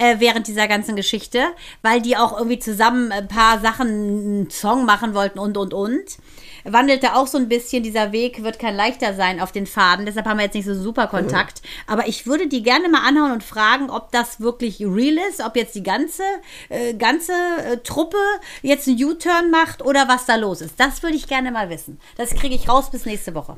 [0.00, 1.42] äh, während dieser ganzen Geschichte,
[1.82, 6.18] weil die auch irgendwie zusammen ein paar Sachen, einen Song machen wollten und, und, und.
[6.64, 10.26] Wandelte auch so ein bisschen, dieser Weg wird kein leichter sein auf den Faden, deshalb
[10.26, 11.62] haben wir jetzt nicht so super Kontakt.
[11.62, 11.92] Mhm.
[11.92, 15.56] Aber ich würde die gerne mal anhauen und fragen, ob das wirklich real ist, ob
[15.56, 16.22] jetzt die ganze,
[16.68, 18.18] äh, ganze äh, Truppe
[18.62, 20.78] jetzt einen U-Turn macht oder was da los ist.
[20.78, 22.00] Das würde ich gerne mal wissen.
[22.16, 23.56] Das kriege ich raus bis nächste Woche.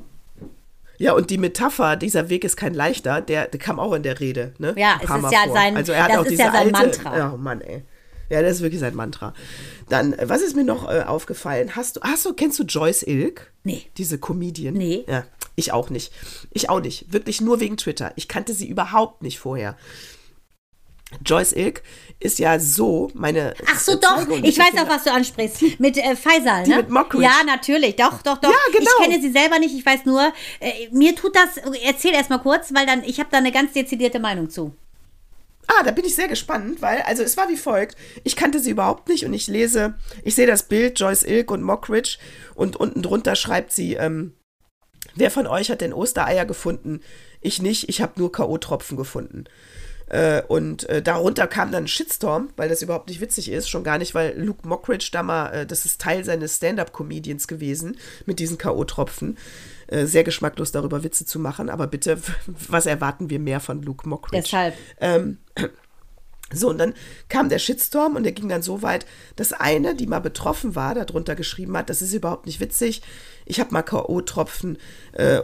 [0.98, 4.20] Ja, und die Metapher, dieser Weg ist kein leichter, der, der kam auch in der
[4.20, 4.52] Rede.
[4.58, 4.74] Ne?
[4.76, 7.32] Ja, es ist ja sein, also er hat auch diese ja alte, Mantra.
[7.34, 7.82] Oh Mann, ey.
[8.32, 9.34] Ja, das ist wirklich sein Mantra.
[9.88, 11.76] Dann, äh, was ist mir noch äh, aufgefallen?
[11.76, 13.52] Hast du, hast du, kennst du Joyce Ilk?
[13.62, 13.84] Nee.
[13.98, 14.74] Diese Comedian?
[14.74, 15.04] Nee.
[15.06, 15.24] Ja,
[15.54, 16.12] ich auch nicht.
[16.50, 17.12] Ich auch nicht.
[17.12, 18.12] Wirklich nur wegen Twitter.
[18.16, 19.76] Ich kannte sie überhaupt nicht vorher.
[21.24, 21.82] Joyce Ilk
[22.22, 23.54] ist ja so meine.
[23.66, 24.26] Ach so, doch.
[24.42, 25.80] Ich weiß auch, was du ansprichst.
[25.80, 26.76] Mit äh, Faisal, ne?
[26.76, 27.24] mit Mockridge.
[27.24, 27.96] Ja, natürlich.
[27.96, 28.50] Doch, doch, doch.
[28.50, 28.90] Ja, genau.
[28.98, 29.74] Ich kenne sie selber nicht.
[29.74, 31.56] Ich weiß nur, äh, mir tut das.
[31.84, 34.74] Erzähl erst mal kurz, weil dann ich habe da eine ganz dezidierte Meinung zu.
[35.68, 37.96] Ah, da bin ich sehr gespannt, weil, also es war wie folgt.
[38.24, 39.94] Ich kannte sie überhaupt nicht und ich lese,
[40.24, 42.18] ich sehe das Bild Joyce Ilk und Mockridge
[42.54, 44.34] und unten drunter schreibt sie, ähm,
[45.14, 47.00] wer von euch hat denn Ostereier gefunden?
[47.40, 49.44] Ich nicht, ich habe nur K.O.-Tropfen gefunden.
[50.12, 53.70] Äh, und äh, darunter kam dann ein Shitstorm, weil das überhaupt nicht witzig ist.
[53.70, 57.96] Schon gar nicht, weil Luke Mockridge da mal, äh, das ist Teil seines Stand-Up-Comedians gewesen
[58.26, 59.36] mit diesen K.O.-Tropfen.
[59.86, 62.18] Äh, sehr geschmacklos darüber Witze zu machen, aber bitte,
[62.68, 64.42] was erwarten wir mehr von Luke Mockridge?
[64.42, 64.74] Deshalb.
[65.00, 65.38] Ähm,
[66.54, 66.94] so, und dann
[67.28, 70.94] kam der Shitstorm und der ging dann so weit, dass eine, die mal betroffen war,
[70.94, 73.02] darunter geschrieben hat, das ist überhaupt nicht witzig,
[73.44, 74.76] ich habe mal K.O.-Tropfen,
[75.12, 75.40] äh,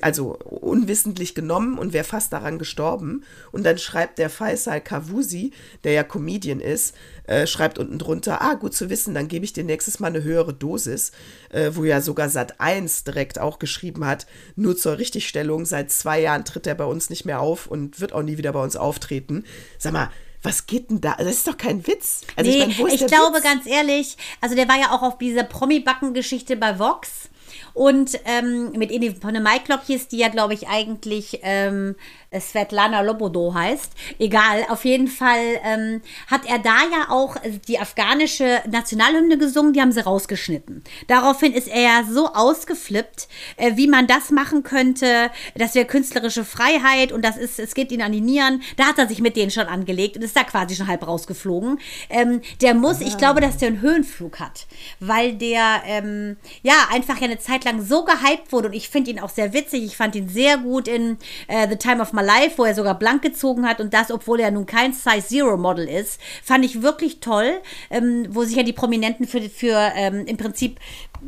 [0.00, 3.24] also unwissentlich genommen und wäre fast daran gestorben.
[3.50, 5.52] Und dann schreibt der Faisal Kavusi,
[5.84, 9.52] der ja Comedian ist, äh, schreibt unten drunter, ah, gut zu wissen, dann gebe ich
[9.52, 11.12] dir nächstes Mal eine höhere Dosis,
[11.50, 16.20] äh, wo ja sogar Sat 1 direkt auch geschrieben hat, nur zur Richtigstellung, seit zwei
[16.20, 18.76] Jahren tritt er bei uns nicht mehr auf und wird auch nie wieder bei uns
[18.76, 19.44] auftreten.
[19.78, 20.10] Sag mal,
[20.42, 21.14] was geht denn da?
[21.16, 22.22] Das ist doch kein Witz.
[22.36, 23.44] Also nee, ich, mein, ich glaube Witz?
[23.44, 27.28] ganz ehrlich, also der war ja auch auf dieser Promi-Backen-Geschichte bei Vox.
[27.74, 31.96] Und ähm, mit von der Maiklokjes, die ja, glaube ich, eigentlich ähm,
[32.40, 33.92] Svetlana Lobodo heißt.
[34.18, 37.36] Egal, auf jeden Fall ähm, hat er da ja auch
[37.68, 40.82] die afghanische Nationalhymne gesungen, die haben sie rausgeschnitten.
[41.08, 45.30] Daraufhin ist er ja so ausgeflippt, äh, wie man das machen könnte.
[45.54, 48.62] Das wäre künstlerische Freiheit und das ist, es geht ihn an die Nieren.
[48.76, 51.78] Da hat er sich mit denen schon angelegt und ist da quasi schon halb rausgeflogen.
[52.08, 54.66] Ähm, der muss, ich glaube, dass der einen Höhenflug hat,
[55.00, 59.10] weil der ähm, ja einfach ja eine Zeit lang so gehypt wurde und ich finde
[59.10, 59.84] ihn auch sehr witzig.
[59.84, 62.98] Ich fand ihn sehr gut in äh, The Time of My Live, wo er sogar
[62.98, 66.82] blank gezogen hat und das, obwohl er nun kein Size Zero Model ist, fand ich
[66.82, 67.60] wirklich toll,
[67.90, 70.80] ähm, wo sich ja die Prominenten für, für ähm, im Prinzip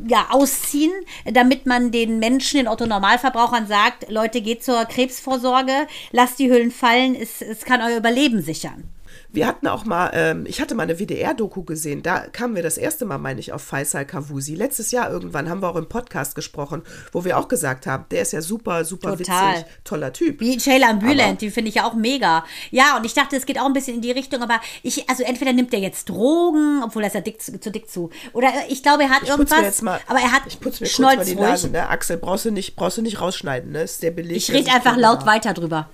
[0.09, 0.93] ja, ausziehen,
[1.33, 7.15] damit man den Menschen, den Otto-Normalverbrauchern sagt, Leute, geht zur Krebsvorsorge, lasst die Hüllen fallen,
[7.15, 8.94] es, es kann euer Überleben sichern.
[9.35, 12.79] Wir hatten auch mal, ähm, ich hatte mal eine WDR-Doku gesehen, da kamen wir das
[12.79, 14.55] erste Mal, meine ich, auf Faisal Kavusi.
[14.55, 18.23] Letztes Jahr irgendwann haben wir auch im Podcast gesprochen, wo wir auch gesagt haben, der
[18.23, 19.57] ist ja super, super Total.
[19.57, 20.39] witzig, toller Typ.
[20.39, 22.45] Wie Ceylan Bülent, die finde ich ja auch mega.
[22.71, 25.25] Ja, und ich dachte, es geht auch ein bisschen in die Richtung, aber ich, also
[25.25, 28.11] entweder nimmt er jetzt Drogen, obwohl er ist ja dick, zu, zu dick zu.
[28.35, 31.17] Oder ich glaube, er hat ich irgendwas, mal, aber er hat Ich putze mir kurz
[31.17, 31.89] mal die Nase, ne?
[31.89, 33.83] Axel, brauchst du nicht, brauchst du nicht rausschneiden, ne?
[33.83, 34.37] Ist der Beleg.
[34.37, 35.91] Ich rede einfach laut weiter drüber.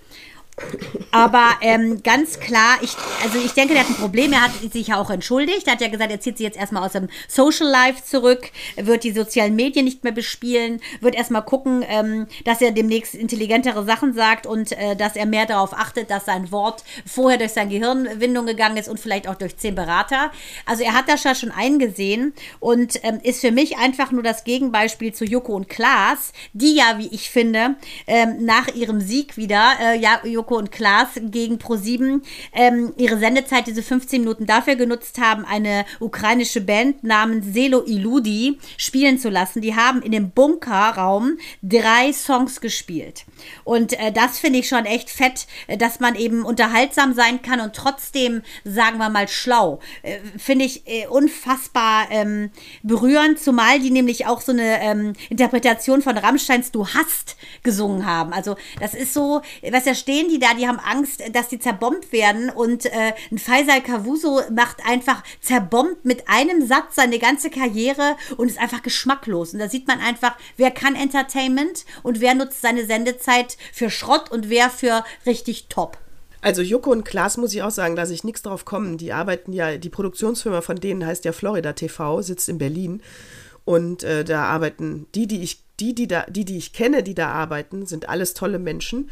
[1.13, 4.33] Aber ähm, ganz klar, ich, also ich denke, der hat ein Problem.
[4.33, 5.67] Er hat sich ja auch entschuldigt.
[5.67, 9.03] Er hat ja gesagt, er zieht sich jetzt erstmal aus dem Social Life zurück, wird
[9.03, 14.15] die sozialen Medien nicht mehr bespielen, wird erstmal gucken, ähm, dass er demnächst intelligentere Sachen
[14.15, 18.47] sagt und äh, dass er mehr darauf achtet, dass sein Wort vorher durch seine Gehirnwindung
[18.47, 20.31] gegangen ist und vielleicht auch durch zehn Berater.
[20.67, 24.45] Also er hat das ja schon eingesehen und ähm, ist für mich einfach nur das
[24.45, 27.75] Gegenbeispiel zu Joko und Klaas, die ja, wie ich finde,
[28.07, 33.19] ähm, nach ihrem Sieg wieder, äh, ja, Joko Joko und Klaas gegen Pro7 ähm, ihre
[33.19, 39.31] Sendezeit, diese 15 Minuten, dafür genutzt haben, eine ukrainische Band namens Selo Iludi spielen zu
[39.31, 39.61] lassen.
[39.61, 43.25] Die haben in dem Bunkerraum drei Songs gespielt.
[43.65, 47.61] Und äh, das finde ich schon echt fett, äh, dass man eben unterhaltsam sein kann
[47.61, 49.81] und trotzdem, sagen wir mal, schlau.
[50.03, 52.51] Äh, finde ich äh, unfassbar ähm,
[52.83, 58.33] berührend, zumal die nämlich auch so eine ähm, Interpretation von Rammsteins Du hast gesungen haben.
[58.33, 62.13] Also das ist so, was da stehen die da, die haben Angst, dass die zerbombt
[62.13, 68.17] werden und äh, ein Faisal Kavuso macht einfach zerbombt mit einem Satz seine ganze Karriere
[68.37, 69.53] und ist einfach geschmacklos.
[69.53, 74.31] Und da sieht man einfach, wer kann Entertainment und wer nutzt seine Sendezeit für Schrott
[74.31, 75.99] und wer für richtig top.
[76.43, 78.97] Also Joko und Klaas muss ich auch sagen, dass ich nichts drauf kommen.
[78.97, 83.03] Die arbeiten ja, die Produktionsfirma von denen heißt ja Florida TV, sitzt in Berlin.
[83.65, 87.15] Und äh, da arbeiten die, die ich, die, die da, die, die ich kenne, die
[87.15, 89.11] da arbeiten, sind alles tolle Menschen.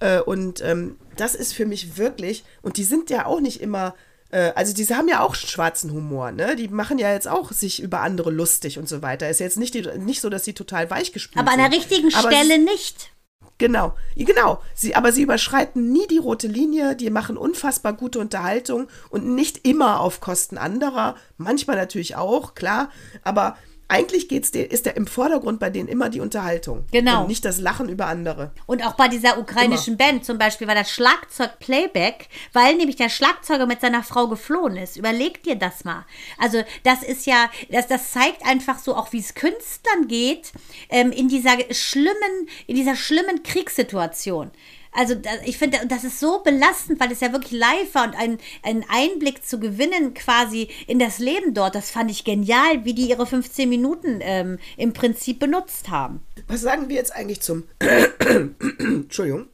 [0.00, 3.94] Äh, und ähm, das ist für mich wirklich, und die sind ja auch nicht immer
[4.30, 6.56] äh, also diese haben ja auch schwarzen Humor, ne?
[6.56, 9.28] Die machen ja jetzt auch sich über andere lustig und so weiter.
[9.30, 11.48] Ist jetzt nicht, die, nicht so, dass sie total weichgespült sind.
[11.48, 13.12] Aber an der richtigen Aber Stelle nicht.
[13.58, 14.60] Genau, genau.
[14.74, 19.66] Sie, aber sie überschreiten nie die rote Linie, die machen unfassbar gute Unterhaltung und nicht
[19.66, 21.16] immer auf Kosten anderer.
[21.38, 22.90] Manchmal natürlich auch, klar,
[23.22, 23.56] aber
[23.88, 26.84] eigentlich geht's dir, ist der im Vordergrund bei denen immer die Unterhaltung.
[26.90, 27.22] Genau.
[27.22, 28.50] Und nicht das Lachen über andere.
[28.66, 30.04] Und auch bei dieser ukrainischen immer.
[30.04, 34.76] Band zum Beispiel war das Schlagzeug Playback, weil nämlich der Schlagzeuger mit seiner Frau geflohen
[34.76, 34.96] ist.
[34.96, 36.04] Überleg dir das mal.
[36.38, 40.52] Also das ist ja, das, das zeigt einfach so auch, wie es Künstlern geht
[40.88, 44.50] ähm, in dieser schlimmen, in dieser schlimmen Kriegssituation.
[44.96, 48.38] Also ich finde, das ist so belastend, weil es ja wirklich live war und ein,
[48.62, 53.10] einen Einblick zu gewinnen quasi in das Leben dort, das fand ich genial, wie die
[53.10, 56.20] ihre 15 Minuten ähm, im Prinzip benutzt haben.
[56.48, 57.64] Was sagen wir jetzt eigentlich zum...
[58.78, 59.48] Entschuldigung.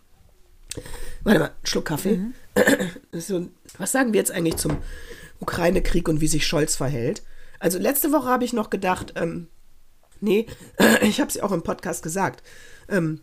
[1.24, 2.18] Warte mal, Schluck Kaffee.
[2.18, 2.34] Mhm.
[3.12, 4.78] so, was sagen wir jetzt eigentlich zum
[5.40, 7.22] Ukraine-Krieg und wie sich Scholz verhält?
[7.58, 9.48] Also letzte Woche habe ich noch gedacht, ähm,
[10.20, 10.46] nee,
[11.02, 12.44] ich habe es ja auch im Podcast gesagt,
[12.88, 13.22] ähm,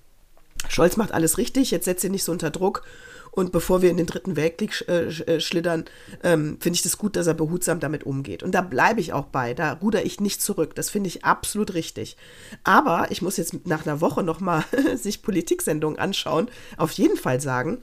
[0.67, 2.83] Scholz macht alles richtig, jetzt setzt ihr nicht so unter Druck.
[3.31, 5.85] Und bevor wir in den dritten Weltkrieg äh, äh, schlittern,
[6.23, 8.41] ähm, finde ich das gut, dass er behutsam damit umgeht.
[8.41, 9.53] Und da bleibe ich auch bei.
[9.53, 10.73] Da ruder ich nicht zurück.
[10.75, 12.17] Das finde ich absolut richtig.
[12.63, 14.63] Aber ich muss jetzt nach einer Woche nochmal
[14.95, 16.49] sich Politiksendungen anschauen.
[16.77, 17.79] Auf jeden Fall sagen,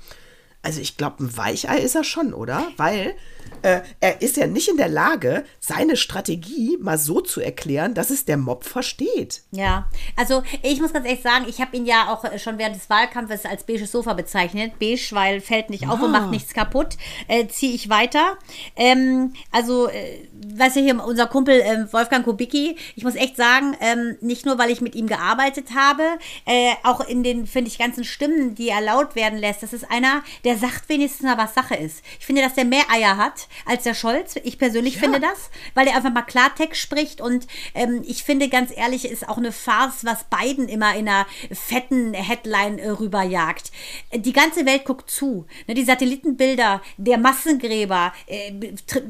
[0.62, 2.66] also ich glaube, ein Weichei ist er schon, oder?
[2.77, 3.14] Weil
[3.62, 8.11] äh, er ist ja nicht in der Lage, seine Strategie mal so zu erklären, dass
[8.11, 9.42] es der Mob versteht.
[9.51, 12.88] Ja, also ich muss ganz ehrlich sagen, ich habe ihn ja auch schon während des
[12.90, 14.79] Wahlkampfes als beige Sofa bezeichnet.
[14.79, 16.05] Beige, weil fällt nicht auf ah.
[16.05, 16.97] und macht nichts kaputt.
[17.29, 18.37] Äh, Ziehe ich weiter.
[18.77, 23.77] Ähm, also, äh, was ja hier unser Kumpel äh, Wolfgang Kubicki, ich muss echt sagen,
[23.81, 26.03] ähm, nicht nur, weil ich mit ihm gearbeitet habe,
[26.45, 29.90] äh, auch in den, finde ich, ganzen Stimmen, die er laut werden lässt, das ist
[29.90, 32.04] einer, der sagt wenigstens mal, was Sache ist.
[32.20, 34.37] Ich finde, dass der mehr Eier hat als der Scholz.
[34.44, 35.00] Ich persönlich ja.
[35.00, 37.20] finde das, weil er einfach mal Klartext spricht.
[37.20, 41.26] Und ähm, ich finde, ganz ehrlich, ist auch eine Farce, was Biden immer in einer
[41.50, 43.72] fetten Headline äh, rüberjagt.
[44.14, 45.46] Die ganze Welt guckt zu.
[45.66, 48.52] Ne, die Satellitenbilder der Massengräber, äh,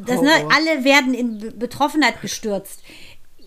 [0.07, 2.83] das, ne, alle werden in Betroffenheit gestürzt.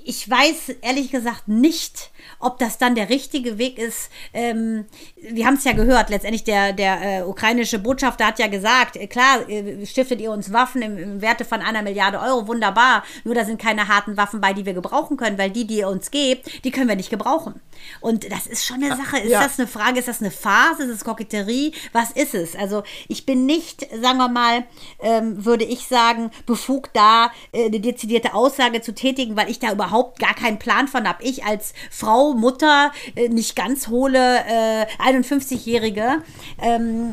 [0.03, 4.85] Ich weiß ehrlich gesagt nicht, ob das dann der richtige Weg ist, ähm,
[5.21, 9.07] wir haben es ja gehört, letztendlich der, der äh, ukrainische Botschafter hat ja gesagt, äh,
[9.07, 13.35] klar, äh, stiftet ihr uns Waffen im, im, Werte von einer Milliarde Euro, wunderbar, nur
[13.35, 16.11] da sind keine harten Waffen bei, die wir gebrauchen können, weil die, die ihr uns
[16.11, 17.59] gebt, die können wir nicht gebrauchen.
[18.01, 19.43] Und das ist schon eine Sache, ist ja.
[19.43, 22.55] das eine Frage, ist das eine Phase, ist es Koketterie, was ist es?
[22.55, 24.65] Also ich bin nicht, sagen wir mal,
[25.01, 29.71] ähm, würde ich sagen, befugt da äh, eine dezidierte Aussage zu tätigen, weil ich da
[29.71, 31.23] überhaupt gar keinen Plan von habe.
[31.23, 36.23] Ich als Frau Mutter, äh, nicht ganz hohle, äh, 51-Jährige,
[36.61, 37.11] ähm,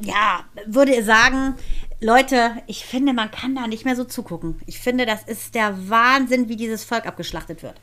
[0.00, 1.54] ja, würde sagen,
[2.00, 4.60] Leute, ich finde, man kann da nicht mehr so zugucken.
[4.66, 7.74] Ich finde, das ist der Wahnsinn, wie dieses Volk abgeschlachtet wird.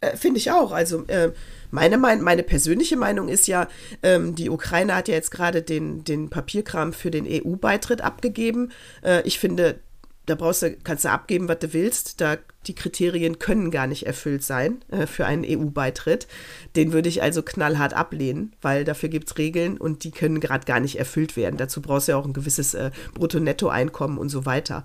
[0.00, 0.72] Äh, finde ich auch.
[0.72, 1.32] Also äh,
[1.70, 3.68] meine, mein, meine persönliche Meinung ist ja,
[4.02, 8.70] ähm, die Ukraine hat ja jetzt gerade den, den Papierkram für den EU-Beitritt abgegeben.
[9.02, 9.80] Äh, ich finde,
[10.28, 12.20] da brauchst du, kannst du abgeben, was du willst.
[12.20, 12.36] Da,
[12.66, 16.28] die Kriterien können gar nicht erfüllt sein äh, für einen EU-Beitritt.
[16.76, 20.66] Den würde ich also knallhart ablehnen, weil dafür gibt es Regeln und die können gerade
[20.66, 21.56] gar nicht erfüllt werden.
[21.56, 24.84] Dazu brauchst du ja auch ein gewisses äh, Brutto-Netto-Einkommen und so weiter.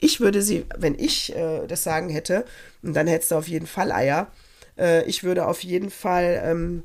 [0.00, 2.44] Ich würde sie, wenn ich äh, das sagen hätte,
[2.82, 4.30] und dann hättest du auf jeden Fall Eier,
[4.78, 6.82] äh, ich würde auf jeden Fall ähm,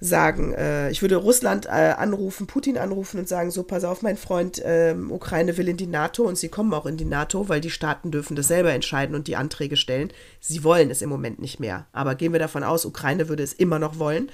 [0.00, 4.16] sagen, äh, ich würde Russland äh, anrufen, Putin anrufen und sagen, so, pass auf, mein
[4.16, 7.60] Freund, äh, Ukraine will in die NATO und sie kommen auch in die NATO, weil
[7.60, 10.12] die Staaten dürfen das selber entscheiden und die Anträge stellen.
[10.40, 11.86] Sie wollen es im Moment nicht mehr.
[11.92, 14.30] Aber gehen wir davon aus, Ukraine würde es immer noch wollen,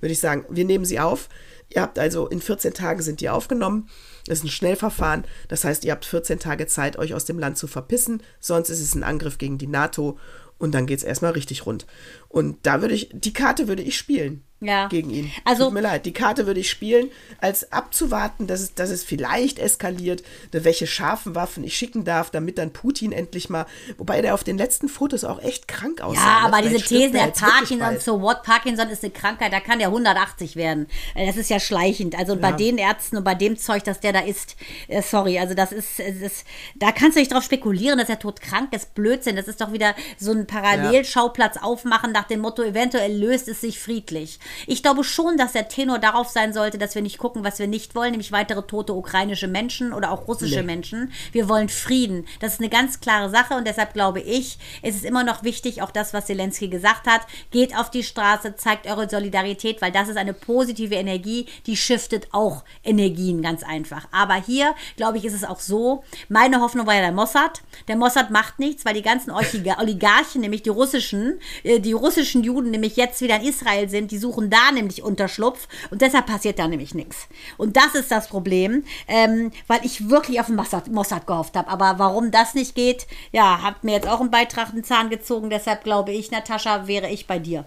[0.00, 1.28] würde ich sagen, wir nehmen sie auf.
[1.70, 3.88] Ihr habt also in 14 Tagen sind die aufgenommen.
[4.26, 5.24] Das ist ein Schnellverfahren.
[5.48, 8.22] Das heißt, ihr habt 14 Tage Zeit, euch aus dem Land zu verpissen.
[8.38, 10.18] Sonst ist es ein Angriff gegen die NATO
[10.64, 11.86] und dann geht es erstmal richtig rund.
[12.28, 14.42] Und da würde ich, die Karte würde ich spielen.
[14.60, 14.88] ja.
[14.88, 15.30] gegen ihn.
[15.44, 19.04] Also, Tut mir leid, die Karte würde ich spielen, als abzuwarten, dass es, dass es
[19.04, 20.22] vielleicht eskaliert,
[20.52, 23.66] welche scharfen Waffen ich schicken darf, damit dann Putin endlich mal,
[23.98, 26.20] wobei der auf den letzten Fotos auch echt krank aussah.
[26.20, 26.54] Ja, ne?
[26.54, 30.56] aber diese These, der Parkinson, so what, Parkinson ist eine Krankheit, da kann der 180
[30.56, 30.86] werden.
[31.14, 32.18] Äh, das ist ja schleichend.
[32.18, 32.40] Also ja.
[32.40, 34.56] bei den Ärzten und bei dem Zeug, das der da ist,
[34.88, 36.46] äh, sorry, also das ist, ist,
[36.76, 39.36] da kannst du nicht drauf spekulieren, dass er todkrank ist, Blödsinn.
[39.36, 43.80] Das ist doch wieder so ein Parallelschauplatz aufmachen nach dem Motto, eventuell löst es sich
[43.80, 44.38] friedlich.
[44.66, 47.66] Ich glaube schon, dass der Tenor darauf sein sollte, dass wir nicht gucken, was wir
[47.66, 50.62] nicht wollen, nämlich weitere tote ukrainische Menschen oder auch russische nee.
[50.62, 51.12] Menschen.
[51.32, 52.26] Wir wollen Frieden.
[52.40, 55.82] Das ist eine ganz klare Sache und deshalb glaube ich, es ist immer noch wichtig,
[55.82, 60.08] auch das, was Zelensky gesagt hat, geht auf die Straße, zeigt eure Solidarität, weil das
[60.08, 64.06] ist eine positive Energie, die shiftet auch Energien ganz einfach.
[64.12, 67.62] Aber hier, glaube ich, ist es auch so, meine Hoffnung war ja der Mossad.
[67.88, 72.70] Der Mossad macht nichts, weil die ganzen Oligarchen, nämlich die russischen, äh, die russischen Juden
[72.70, 76.68] nämlich jetzt wieder in Israel sind, die suchen da nämlich Unterschlupf und deshalb passiert da
[76.68, 77.28] nämlich nichts.
[77.56, 81.68] Und das ist das Problem, ähm, weil ich wirklich auf den Mossad, Mossad gehofft habe.
[81.68, 85.50] Aber warum das nicht geht, ja, hat mir jetzt auch einen Beitrag einen Zahn gezogen.
[85.50, 87.64] Deshalb glaube ich, Natascha, wäre ich bei dir.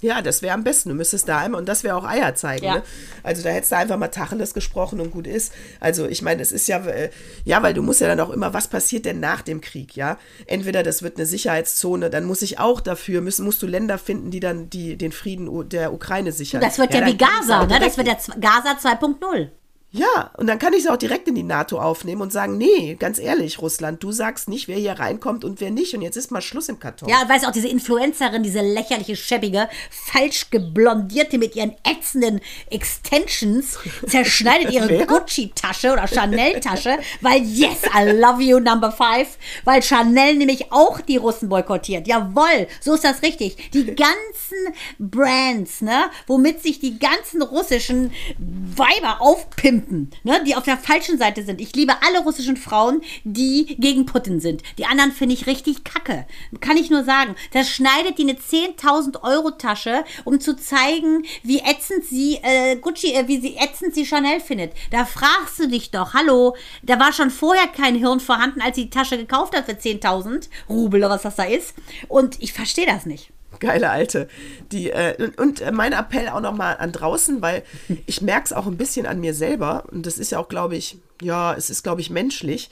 [0.00, 0.90] Ja, das wäre am besten.
[0.90, 2.64] Du müsstest da einmal, und das wäre auch Eier zeigen.
[2.64, 2.74] Ja.
[2.76, 2.82] Ne?
[3.24, 5.52] Also da hättest du einfach mal Tacheles gesprochen und gut ist.
[5.80, 7.10] Also ich meine, es ist ja, äh,
[7.44, 10.18] ja, weil du musst ja dann auch immer, was passiert denn nach dem Krieg, ja?
[10.46, 14.30] Entweder das wird eine Sicherheitszone, dann muss ich auch dafür, müssen, musst du Länder finden,
[14.30, 16.60] die dann die, den Frieden der Ukraine sichern.
[16.60, 17.80] Das wird ja, ja wie Gaza, ne?
[17.80, 19.48] Das wird ja Gaza 2.0.
[19.90, 22.94] Ja, und dann kann ich es auch direkt in die NATO aufnehmen und sagen, nee,
[22.96, 25.94] ganz ehrlich, Russland, du sagst nicht, wer hier reinkommt und wer nicht.
[25.94, 27.08] Und jetzt ist mal Schluss im Karton.
[27.08, 33.78] Ja, weißt du, auch diese Influencerin, diese lächerliche, schäbige, falsch geblondierte mit ihren ätzenden Extensions,
[34.06, 40.70] zerschneidet ihre Gucci-Tasche oder Chanel-Tasche, weil yes, I love you, number five, weil Chanel nämlich
[40.70, 42.06] auch die Russen boykottiert.
[42.06, 43.70] Jawoll, so ist das richtig.
[43.72, 50.64] Die ganzen Brands, ne, womit sich die ganzen russischen Weiber aufpimpen, Pimpen, ne, die auf
[50.64, 51.60] der falschen Seite sind.
[51.60, 54.62] Ich liebe alle russischen Frauen, die gegen Putin sind.
[54.78, 56.26] Die anderen finde ich richtig kacke.
[56.60, 57.34] Kann ich nur sagen.
[57.52, 63.14] Das schneidet die eine 10.000 Euro Tasche, um zu zeigen, wie ätzend sie äh, Gucci,
[63.14, 64.72] äh, wie sie ätzend sie Chanel findet.
[64.90, 68.84] Da fragst du dich doch, hallo, da war schon vorher kein Hirn vorhanden, als sie
[68.84, 71.74] die Tasche gekauft hat für 10.000 Rubel oder was das da ist.
[72.08, 73.30] Und ich verstehe das nicht.
[73.60, 74.28] Geile Alte.
[74.72, 77.62] Die, äh, und, und mein Appell auch nochmal an draußen, weil
[78.06, 79.84] ich merke es auch ein bisschen an mir selber.
[79.90, 82.70] Und das ist ja auch, glaube ich, ja, es ist, glaube ich, menschlich.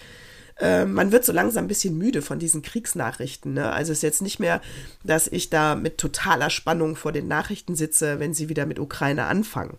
[0.58, 3.54] Äh, man wird so langsam ein bisschen müde von diesen Kriegsnachrichten.
[3.54, 3.70] Ne?
[3.72, 4.60] Also es ist jetzt nicht mehr,
[5.04, 9.24] dass ich da mit totaler Spannung vor den Nachrichten sitze, wenn sie wieder mit Ukraine
[9.24, 9.78] anfangen.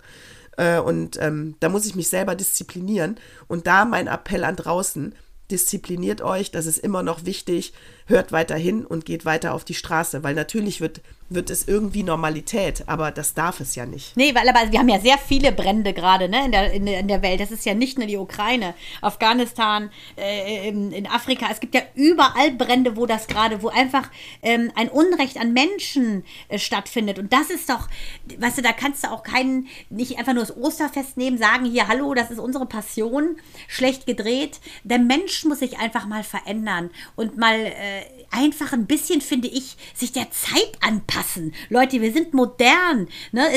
[0.57, 3.17] Äh, und ähm, da muss ich mich selber disziplinieren.
[3.47, 5.15] Und da mein Appell an draußen,
[5.49, 7.73] diszipliniert euch, das ist immer noch wichtig,
[8.07, 12.03] hört weiter hin und geht weiter auf die Straße, weil natürlich wird wird es irgendwie
[12.03, 14.15] Normalität, aber das darf es ja nicht.
[14.15, 17.07] Nee, weil aber wir haben ja sehr viele Brände gerade ne, in, der, in, in
[17.07, 17.39] der Welt.
[17.41, 21.47] Das ist ja nicht nur die Ukraine, Afghanistan, äh, in, in, Afrika.
[21.51, 24.09] Es gibt ja überall Brände, wo das gerade, wo einfach
[24.41, 27.19] ähm, ein Unrecht an Menschen äh, stattfindet.
[27.19, 27.89] Und das ist doch,
[28.37, 31.89] weißt du, da kannst du auch keinen, nicht einfach nur das Osterfest nehmen, sagen hier,
[31.89, 33.35] hallo, das ist unsere Passion,
[33.67, 34.61] schlecht gedreht.
[34.83, 37.96] Der Mensch muss sich einfach mal verändern und mal äh,
[38.31, 41.53] einfach ein bisschen, finde ich, sich der Zeit anpassen.
[41.69, 43.07] Leute, wir sind modern.
[43.31, 43.49] Ne?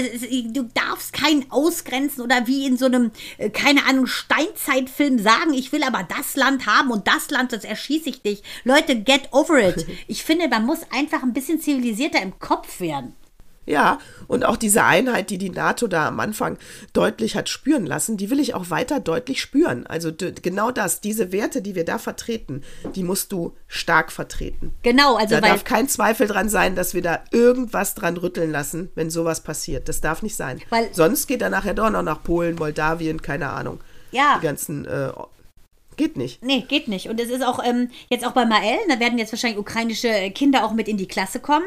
[0.53, 5.72] Du darfst keinen ausgrenzen oder wie in so einem, äh, keine Ahnung, Steinzeitfilm sagen, ich
[5.72, 8.42] will aber das Land haben und das Land, das erschieße ich dich.
[8.64, 9.87] Leute, get over it.
[10.07, 13.14] Ich finde, man muss einfach ein bisschen zivilisierter im Kopf werden.
[13.66, 16.59] Ja, und auch diese Einheit, die die NATO da am Anfang
[16.92, 19.87] deutlich hat spüren lassen, die will ich auch weiter deutlich spüren.
[19.87, 20.11] Also
[20.42, 22.62] genau das, diese Werte, die wir da vertreten,
[22.94, 24.75] die musst du stark vertreten.
[24.83, 28.90] Genau, also da darf kein Zweifel dran sein, dass wir da irgendwas dran rütteln lassen,
[28.94, 29.88] wenn sowas passiert.
[29.88, 30.61] Das darf nicht sein.
[30.70, 33.81] Weil Sonst geht er nachher doch noch nach Polen, Moldawien, keine Ahnung.
[34.11, 34.38] Ja.
[34.40, 35.12] Die ganzen äh,
[35.96, 36.42] Geht nicht.
[36.42, 37.09] Nee, geht nicht.
[37.09, 40.64] Und es ist auch ähm, jetzt auch bei Mael, da werden jetzt wahrscheinlich ukrainische Kinder
[40.64, 41.66] auch mit in die Klasse kommen.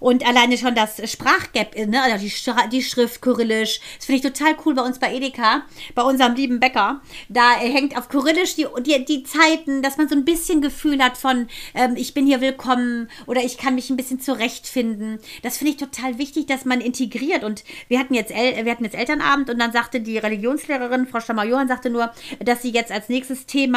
[0.00, 2.32] Und alleine schon das Sprachgap, ne, also die,
[2.72, 5.62] die Schrift Kyrillisch, das finde ich total cool bei uns bei Edeka,
[5.94, 7.02] bei unserem lieben Bäcker.
[7.28, 11.18] Da hängt auf Kyrillisch die, die, die Zeiten, dass man so ein bisschen Gefühl hat
[11.18, 15.20] von, ähm, ich bin hier willkommen oder ich kann mich ein bisschen zurechtfinden.
[15.42, 17.44] Das finde ich total wichtig, dass man integriert.
[17.44, 21.20] Und wir hatten jetzt, El wir hatten jetzt Elternabend und dann sagte die Religionslehrerin, Frau
[21.20, 22.10] Stammer-Johann, sagte nur,
[22.40, 23.69] dass sie jetzt als nächstes Thema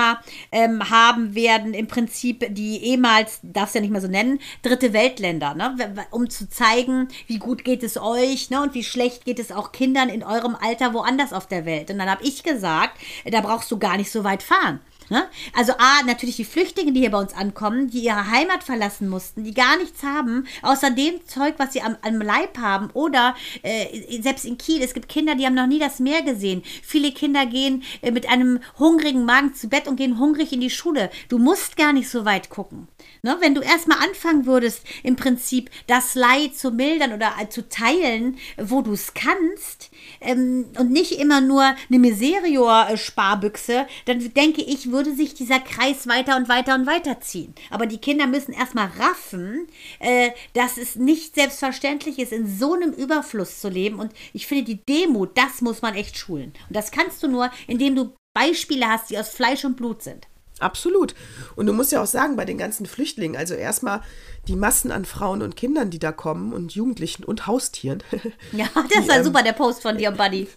[0.52, 4.94] ähm, haben werden, im Prinzip die ehemals, darf es ja nicht mehr so nennen, dritte
[4.94, 5.54] Weltländer.
[5.54, 5.76] Ne?
[6.12, 9.72] um zu zeigen, wie gut geht es euch ne, und wie schlecht geht es auch
[9.72, 11.89] Kindern in eurem Alter woanders auf der Welt.
[11.89, 14.80] Und dann habe ich gesagt, da brauchst du gar nicht so weit fahren.
[15.10, 15.26] Ne?
[15.56, 19.43] Also A, natürlich die Flüchtlinge, die hier bei uns ankommen, die ihre Heimat verlassen mussten,
[19.43, 22.89] die gar nichts haben, außer dem Zeug, was sie am, am Leib haben.
[22.93, 26.64] Oder äh, selbst in Kiel, es gibt Kinder, die haben noch nie das Meer gesehen.
[26.82, 30.70] Viele Kinder gehen äh, mit einem hungrigen Magen zu Bett und gehen hungrig in die
[30.70, 31.10] Schule.
[31.30, 32.88] Du musst gar nicht so weit gucken.
[33.22, 33.38] Ne?
[33.39, 38.38] Wenn du erstmal anfangen würdest, im Prinzip das Leid zu mildern oder äh, zu teilen,
[38.58, 39.91] wo du es kannst,
[40.22, 46.38] ähm, und nicht immer nur eine Miserior-Sparbüchse, dann denke ich, würde sich dieser Kreis weiter
[46.38, 47.54] und weiter und weiter ziehen.
[47.70, 49.68] Aber die Kinder müssen erstmal raffen,
[50.00, 54.00] äh, dass es nicht selbstverständlich ist, in so einem Überfluss zu leben.
[54.00, 56.54] Und ich finde, die Demut, das muss man echt schulen.
[56.70, 60.28] Und das kannst du nur, indem du Beispiele hast, die aus Fleisch und Blut sind.
[60.60, 61.14] Absolut.
[61.56, 64.02] Und du musst ja auch sagen, bei den ganzen Flüchtlingen, also erstmal
[64.48, 68.04] die Massen an Frauen und Kindern, die da kommen und Jugendlichen und Haustieren.
[68.52, 70.48] Ja, das war ähm, super, der Post von dir, Buddy.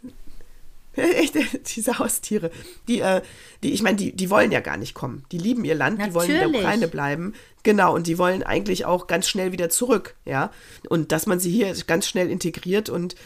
[1.76, 2.50] Diese Haustiere.
[2.88, 3.22] Die, äh,
[3.62, 5.24] die ich meine, die, die wollen ja gar nicht kommen.
[5.32, 6.12] Die lieben ihr Land, Natürlich.
[6.12, 7.34] die wollen in der Ukraine bleiben.
[7.62, 10.50] Genau, und die wollen eigentlich auch ganz schnell wieder zurück, ja.
[10.88, 13.16] Und dass man sie hier ganz schnell integriert und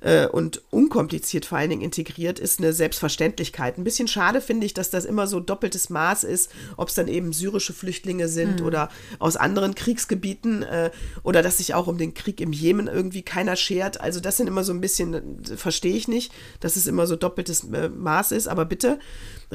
[0.00, 3.78] äh, und unkompliziert vor allen Dingen integriert, ist eine Selbstverständlichkeit.
[3.78, 7.08] Ein bisschen schade finde ich, dass das immer so doppeltes Maß ist, ob es dann
[7.08, 8.66] eben syrische Flüchtlinge sind mhm.
[8.66, 8.88] oder
[9.18, 10.90] aus anderen Kriegsgebieten äh,
[11.22, 14.00] oder dass sich auch um den Krieg im Jemen irgendwie keiner schert.
[14.00, 17.16] Also das sind immer so ein bisschen, äh, verstehe ich nicht, dass es immer so
[17.16, 18.48] doppeltes äh, Maß ist.
[18.48, 18.98] Aber bitte,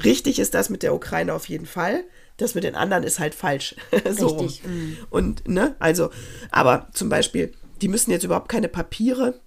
[0.04, 2.04] richtig ist das mit der Ukraine auf jeden Fall.
[2.38, 3.76] Das mit den anderen ist halt falsch.
[4.12, 4.64] so Richtig.
[4.66, 4.98] Mhm.
[5.10, 6.10] Und, ne, also,
[6.52, 9.40] aber zum Beispiel, die müssen jetzt überhaupt keine Papiere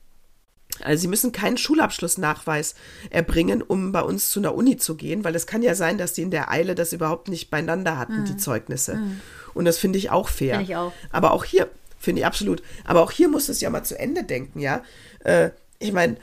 [0.82, 2.74] also sie müssen keinen Schulabschlussnachweis
[3.10, 6.12] erbringen, um bei uns zu einer Uni zu gehen, weil es kann ja sein, dass
[6.12, 8.24] die in der Eile das überhaupt nicht beieinander hatten, mhm.
[8.24, 8.96] die Zeugnisse.
[8.96, 9.20] Mhm.
[9.54, 10.56] Und das finde ich auch fair.
[10.56, 10.92] Find ich auch.
[11.10, 11.68] Aber auch hier,
[11.98, 14.82] finde ich absolut, aber auch hier muss es ja mal zu Ende denken, ja.
[15.24, 15.50] Äh,
[15.80, 16.16] ich meine,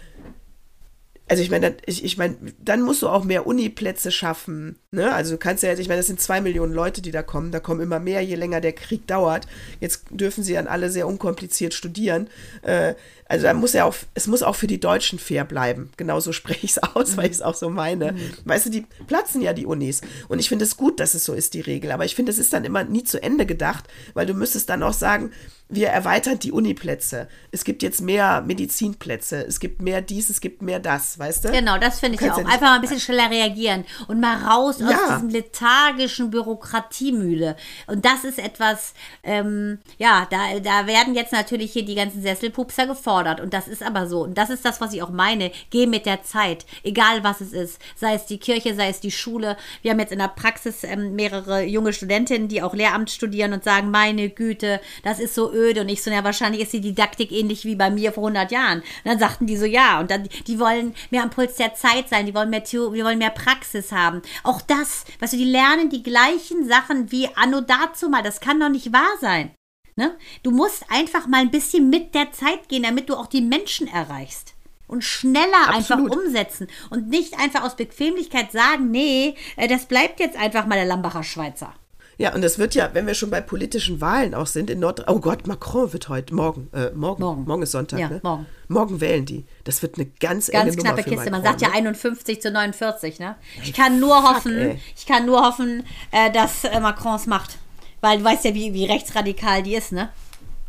[1.27, 4.77] also ich meine, ich, ich meine, dann musst du auch mehr Uniplätze schaffen.
[4.91, 5.11] Ne?
[5.11, 7.51] Also du kannst ja, ich meine, das sind zwei Millionen Leute, die da kommen.
[7.51, 9.47] Da kommen immer mehr, je länger der Krieg dauert.
[9.79, 12.29] Jetzt dürfen sie dann alle sehr unkompliziert studieren.
[12.61, 12.93] Äh,
[13.27, 15.91] also da muss ja auch, es muss auch für die Deutschen fair bleiben.
[15.97, 18.11] Genauso spreche ich es aus, weil ich es auch so meine.
[18.11, 18.31] Mhm.
[18.45, 20.01] Weißt du, die platzen ja die Unis.
[20.27, 21.91] Und ich finde es gut, dass es so ist, die Regel.
[21.91, 24.83] Aber ich finde, es ist dann immer nie zu Ende gedacht, weil du müsstest dann
[24.83, 25.31] auch sagen,
[25.67, 27.27] wir erweitern die Uniplätze.
[27.51, 29.43] Es gibt jetzt mehr Medizinplätze.
[29.47, 31.51] Es gibt mehr dies, es gibt mehr das, weißt du?
[31.51, 32.37] Genau, das finde ich auch.
[32.37, 34.89] Ja Einfach mal ein bisschen schneller reagieren und mal raus ja.
[34.89, 37.55] aus diesem lethargischen Bürokratiemühle.
[37.87, 38.93] Und das ist etwas,
[39.23, 43.41] ähm, ja, da, da werden jetzt natürlich hier die ganzen Sesselpupser gefordert.
[43.41, 44.23] Und das ist aber so.
[44.23, 45.51] Und das ist das, was ich auch meine.
[45.71, 46.67] Geh mit der Zeit.
[46.83, 47.81] Egal was es ist.
[47.95, 49.57] Sei es die Kirche, sei es die Schule.
[49.81, 53.63] Wir haben jetzt in der Praxis ähm, mehrere junge Studentinnen, die auch Lehramt studieren und
[53.63, 55.81] sagen, meine Güte, das ist so öde.
[55.81, 58.79] Und ich so, ja, wahrscheinlich ist die Didaktik ähnlich wie bei mir vor 100 Jahren.
[58.79, 59.99] Und dann sagten die so, ja.
[59.99, 63.05] Und dann, die wollen mehr am Puls der Zeit sein, die wollen mehr Theorie, wir
[63.05, 64.21] wollen mehr Praxis haben.
[64.43, 68.21] Auch das, weißt du, die lernen die gleichen Sachen wie anno dazu mal.
[68.21, 69.51] Das kann doch nicht wahr sein.
[69.95, 70.17] Ne?
[70.43, 73.87] Du musst einfach mal ein bisschen mit der Zeit gehen, damit du auch die Menschen
[73.87, 74.53] erreichst.
[74.87, 76.11] Und schneller Absolut.
[76.11, 76.67] einfach umsetzen.
[76.89, 81.23] Und nicht einfach aus Bequemlichkeit sagen, nee, äh, das bleibt jetzt einfach mal der Lambacher
[81.23, 81.73] Schweizer.
[82.17, 85.03] Ja, und das wird ja, wenn wir schon bei politischen Wahlen auch sind, in Nord.
[85.07, 88.19] Oh Gott, Macron wird heute, morgen, äh, morgen, morgen, morgen ist Sonntag, ja, ne?
[88.23, 88.45] Morgen.
[88.67, 89.45] Morgen wählen die.
[89.65, 91.29] Das wird eine ganz, ganz knappe Kiste.
[91.29, 92.41] Man sagt ja 51 ne?
[92.41, 93.35] zu 49, ne?
[93.63, 94.79] Ich kann nur Fuck, hoffen, ey.
[94.95, 97.57] ich kann nur hoffen, äh, dass äh, Macron es macht.
[98.01, 100.09] Weil du weißt ja, wie, wie rechtsradikal die ist, ne?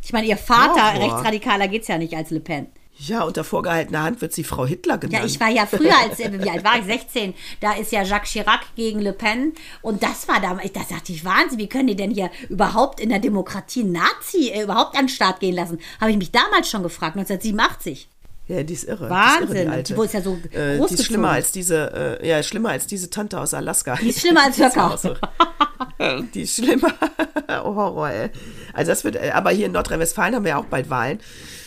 [0.03, 2.67] Ich meine, ihr Vater, oh, rechtsradikaler geht es ja nicht als Le Pen.
[2.99, 5.23] Ja, unter vorgehaltener Hand wird sie Frau Hitler genannt.
[5.23, 6.85] Ja, ich war ja früher, als, äh, wie alt war ich?
[6.85, 7.35] 16.
[7.59, 9.53] Da ist ja Jacques Chirac gegen Le Pen.
[9.81, 13.09] Und das war damals, da dachte ich, Wahnsinn, wie können die denn hier überhaupt in
[13.09, 15.79] der Demokratie Nazi äh, überhaupt an den Start gehen lassen?
[16.01, 18.07] Habe ich mich damals schon gefragt, 1987.
[18.47, 19.09] Ja, die ist irre.
[19.09, 19.47] Wahnsinn.
[19.47, 22.27] Die, ist irre, die, die ist ja so äh, Die ist schlimmer als diese, äh,
[22.27, 23.95] ja, schlimmer als diese Tante aus Alaska.
[23.95, 24.97] Die ist schlimmer als Höcker.
[26.33, 26.93] die ist schlimmer.
[27.63, 28.29] oh, Horror, ey.
[28.73, 31.19] Also das wird, äh, aber hier in Nordrhein-Westfalen haben wir ja auch bald Wahlen.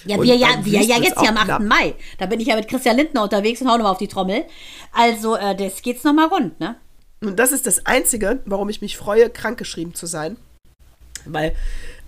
[0.05, 1.45] Ja, wir ja, wir ja jetzt hier am 8.
[1.45, 1.63] Knapp.
[1.63, 1.95] Mai.
[2.19, 4.45] Da bin ich ja mit Christian Lindner unterwegs und hau nochmal auf die Trommel.
[4.93, 6.77] Also, äh, das geht's nochmal rund, ne?
[7.23, 10.37] Und das ist das Einzige, warum ich mich freue, krankgeschrieben zu sein.
[11.27, 11.55] Weil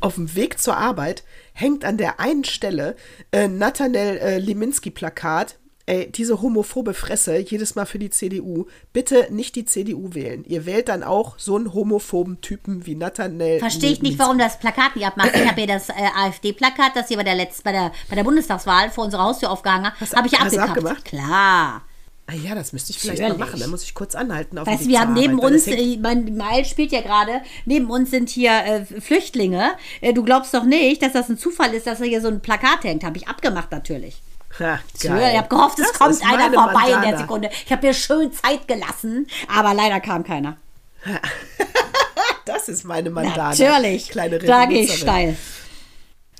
[0.00, 1.22] auf dem Weg zur Arbeit
[1.52, 2.96] hängt an der einen Stelle
[3.30, 8.66] äh, Nathanael äh, Liminski-Plakat Ey, diese homophobe Fresse, jedes Mal für die CDU.
[8.92, 10.44] Bitte nicht die CDU wählen.
[10.44, 13.58] Ihr wählt dann auch so einen homophoben Typen wie Nathanael.
[13.58, 15.30] Verstehe ich nicht, warum das Plakat nicht abmacht.
[15.34, 18.24] Ich habe ja das äh, AfD-Plakat, das hier bei der, letzten, bei, der, bei der
[18.24, 21.04] Bundestagswahl vor unserer Haustür aufgehangen habe, ich ja abgekauft.
[21.04, 21.82] Klar.
[22.26, 23.40] Ah ja, das müsste ich vielleicht Natürlich.
[23.40, 23.60] mal machen.
[23.60, 24.56] Da muss ich kurz anhalten.
[24.58, 28.10] Auf weißt du, wir haben neben uns, äh, mein Miles spielt ja gerade, neben uns
[28.10, 29.72] sind hier äh, Flüchtlinge.
[30.00, 32.40] Äh, du glaubst doch nicht, dass das ein Zufall ist, dass da hier so ein
[32.40, 33.02] Plakat hängt.
[33.02, 34.22] Habe ich abgemacht natürlich.
[34.58, 37.02] Ja, ich habe gehofft, es das kommt einer vorbei Mandana.
[37.02, 37.50] in der Sekunde.
[37.64, 40.56] Ich habe mir schön Zeit gelassen, aber leider kam keiner.
[42.44, 43.50] das ist meine Mandana.
[43.50, 44.10] Natürlich.
[44.10, 45.36] Kleine da gehe ich steil.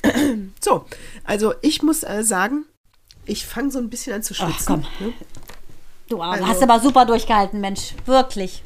[0.61, 0.85] So,
[1.23, 2.65] also ich muss äh, sagen,
[3.25, 4.57] ich fange so ein bisschen an zu schwitzen.
[4.59, 5.07] Ach, komm.
[5.07, 5.13] Ne?
[6.09, 7.95] Du also, hast aber super durchgehalten, Mensch.
[8.05, 8.65] Wirklich.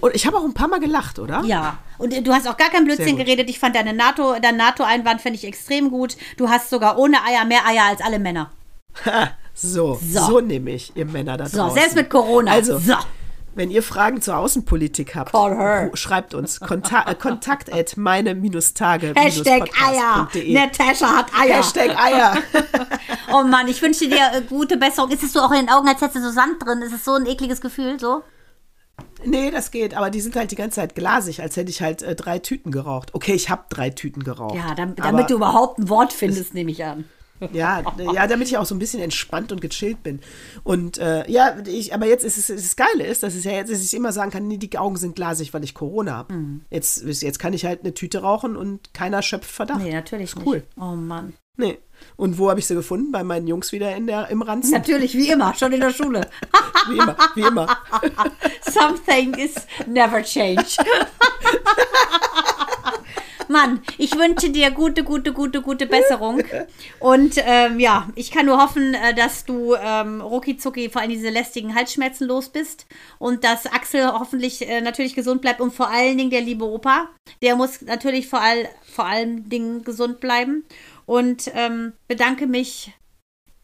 [0.00, 1.42] Und ich habe auch ein paar Mal gelacht, oder?
[1.44, 1.78] Ja.
[1.98, 3.48] Und du hast auch gar kein Blödsinn geredet.
[3.48, 6.16] Ich fand deine NATO, dein NATO-Einwand finde ich extrem gut.
[6.36, 8.50] Du hast sogar ohne Eier mehr Eier als alle Männer.
[9.54, 11.74] So, so, so nehme ich, ihr Männer da so, draußen.
[11.74, 12.52] So, selbst mit Corona.
[12.52, 12.94] Also, so.
[13.56, 15.32] Wenn ihr Fragen zur Außenpolitik habt,
[15.96, 20.28] schreibt uns Konta äh, kontakt at meine-tage Hashtag Eier.
[20.46, 21.56] Natascha hat Eier.
[21.56, 22.36] Hashtag Eier.
[23.32, 25.10] oh Mann, ich wünsche dir äh, gute Besserung.
[25.10, 26.82] Ist es so auch in den Augen, als hättest du so Sand drin?
[26.82, 28.22] Ist es so ein ekliges Gefühl, so?
[29.24, 32.02] Nee, das geht, aber die sind halt die ganze Zeit glasig, als hätte ich halt
[32.02, 33.14] äh, drei Tüten geraucht.
[33.14, 34.54] Okay, ich habe drei Tüten geraucht.
[34.54, 37.06] Ja, damit, damit du überhaupt ein Wort findest, nehme ich an.
[37.52, 37.82] Ja,
[38.14, 40.20] ja, damit ich auch so ein bisschen entspannt und gechillt bin.
[40.64, 43.70] Und äh, ja, ich, aber jetzt ist es das Geile ist, dass es ja jetzt,
[43.70, 46.34] dass ich immer sagen kann, nee, die Augen sind glasig, weil ich Corona habe.
[46.34, 46.60] Mhm.
[46.70, 49.80] Jetzt, jetzt kann ich halt eine Tüte rauchen und keiner schöpft Verdacht.
[49.80, 50.46] Nee, natürlich nicht.
[50.46, 50.62] Cool.
[50.76, 51.34] Oh Mann.
[51.56, 51.78] Nee.
[52.16, 53.12] Und wo habe ich sie gefunden?
[53.12, 54.72] Bei meinen Jungs wieder in der, im Ranzen?
[54.72, 56.28] Natürlich, wie immer, schon in der Schule.
[56.88, 57.66] wie immer, wie immer.
[58.70, 59.54] Something is
[59.86, 60.76] never change.
[63.48, 66.42] Mann, ich wünsche dir gute, gute, gute, gute Besserung.
[67.00, 71.10] Und ähm, ja, ich kann nur hoffen, äh, dass du ähm, rucki zucki vor allem
[71.10, 72.86] diese lästigen Halsschmerzen los bist
[73.18, 77.08] und dass Axel hoffentlich äh, natürlich gesund bleibt und vor allen Dingen der liebe Opa,
[77.42, 80.64] der muss natürlich vor, all, vor allen Dingen gesund bleiben.
[81.06, 82.92] Und ähm, bedanke mich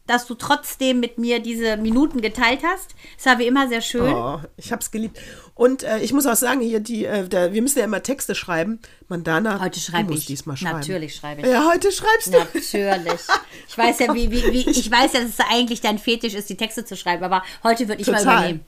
[0.05, 2.93] dass du trotzdem mit mir diese Minuten geteilt hast.
[3.17, 4.13] Es war wie immer sehr schön.
[4.13, 5.17] Oh, ich habe es geliebt.
[5.55, 8.35] Und äh, ich muss auch sagen, hier die, äh, der, wir müssen ja immer Texte
[8.35, 8.79] schreiben.
[9.07, 10.25] Mandana, heute schreibe ich.
[10.25, 10.79] diesmal schreiben.
[10.79, 11.47] Natürlich schreibe ich.
[11.47, 12.37] Ja, heute schreibst du.
[12.39, 13.21] Natürlich.
[13.67, 16.49] Ich weiß ja, wie, wie, wie ich weiß ja, dass es eigentlich dein Fetisch ist,
[16.49, 18.25] die Texte zu schreiben, aber heute würde ich Total.
[18.25, 18.65] mal übernehmen.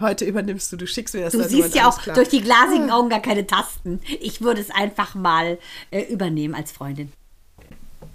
[0.00, 2.16] Heute übernimmst du, du schickst mir das Du siehst ja auch klar.
[2.16, 4.00] durch die glasigen Augen gar keine Tasten.
[4.20, 5.58] Ich würde es einfach mal
[5.90, 7.12] äh, übernehmen als Freundin.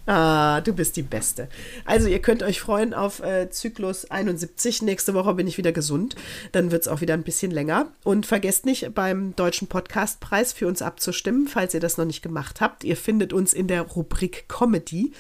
[0.06, 1.50] Ah, du bist die Beste.
[1.84, 4.84] Also, ihr könnt euch freuen auf äh, Zyklus 71.
[4.84, 6.16] Nächste Woche bin ich wieder gesund.
[6.52, 7.88] Dann wird es auch wieder ein bisschen länger.
[8.04, 12.62] Und vergesst nicht, beim Deutschen Podcastpreis für uns abzustimmen, falls ihr das noch nicht gemacht
[12.62, 12.84] habt.
[12.84, 15.12] Ihr findet uns in der Rubrik Comedy.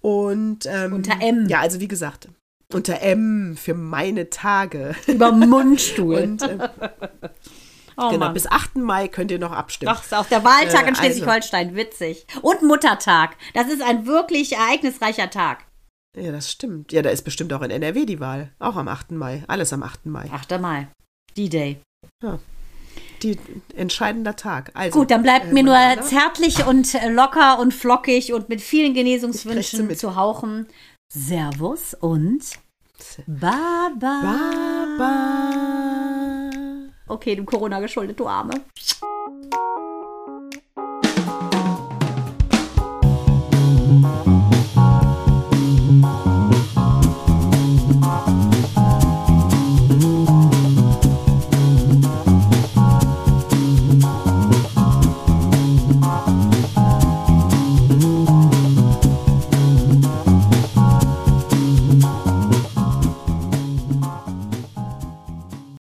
[0.00, 1.48] Und ähm, unter M.
[1.48, 2.28] Ja, also wie gesagt,
[2.72, 4.94] unter M für meine Tage.
[5.06, 6.16] Über Mundstuhl.
[6.22, 6.68] Und, äh,
[8.00, 8.34] Oh, genau, Mann.
[8.34, 8.76] bis 8.
[8.76, 9.92] Mai könnt ihr noch abstimmen.
[9.92, 11.76] Doch, ist auch der Wahltag äh, in Schleswig-Holstein, also.
[11.76, 12.26] witzig.
[12.42, 13.36] Und Muttertag.
[13.54, 15.64] Das ist ein wirklich ereignisreicher Tag.
[16.16, 16.92] Ja, das stimmt.
[16.92, 18.52] Ja, da ist bestimmt auch in NRW die Wahl.
[18.60, 19.10] Auch am 8.
[19.12, 19.44] Mai.
[19.48, 20.06] Alles am 8.
[20.06, 20.30] Mai.
[20.32, 20.60] 8.
[20.60, 20.88] Mai.
[21.36, 21.80] D-Day.
[22.22, 22.38] Ja.
[23.22, 23.36] Die
[23.74, 24.70] entscheidender Tag.
[24.74, 26.02] Also, Gut, dann bleibt äh, mir nur Anna.
[26.02, 30.68] zärtlich und äh, locker und flockig und mit vielen Genesungswünschen zu hauchen.
[31.12, 32.44] Servus und
[33.26, 33.96] Baba.
[33.98, 35.47] Baba.
[37.08, 38.52] Okay, dem Corona geschuldet, du Arme.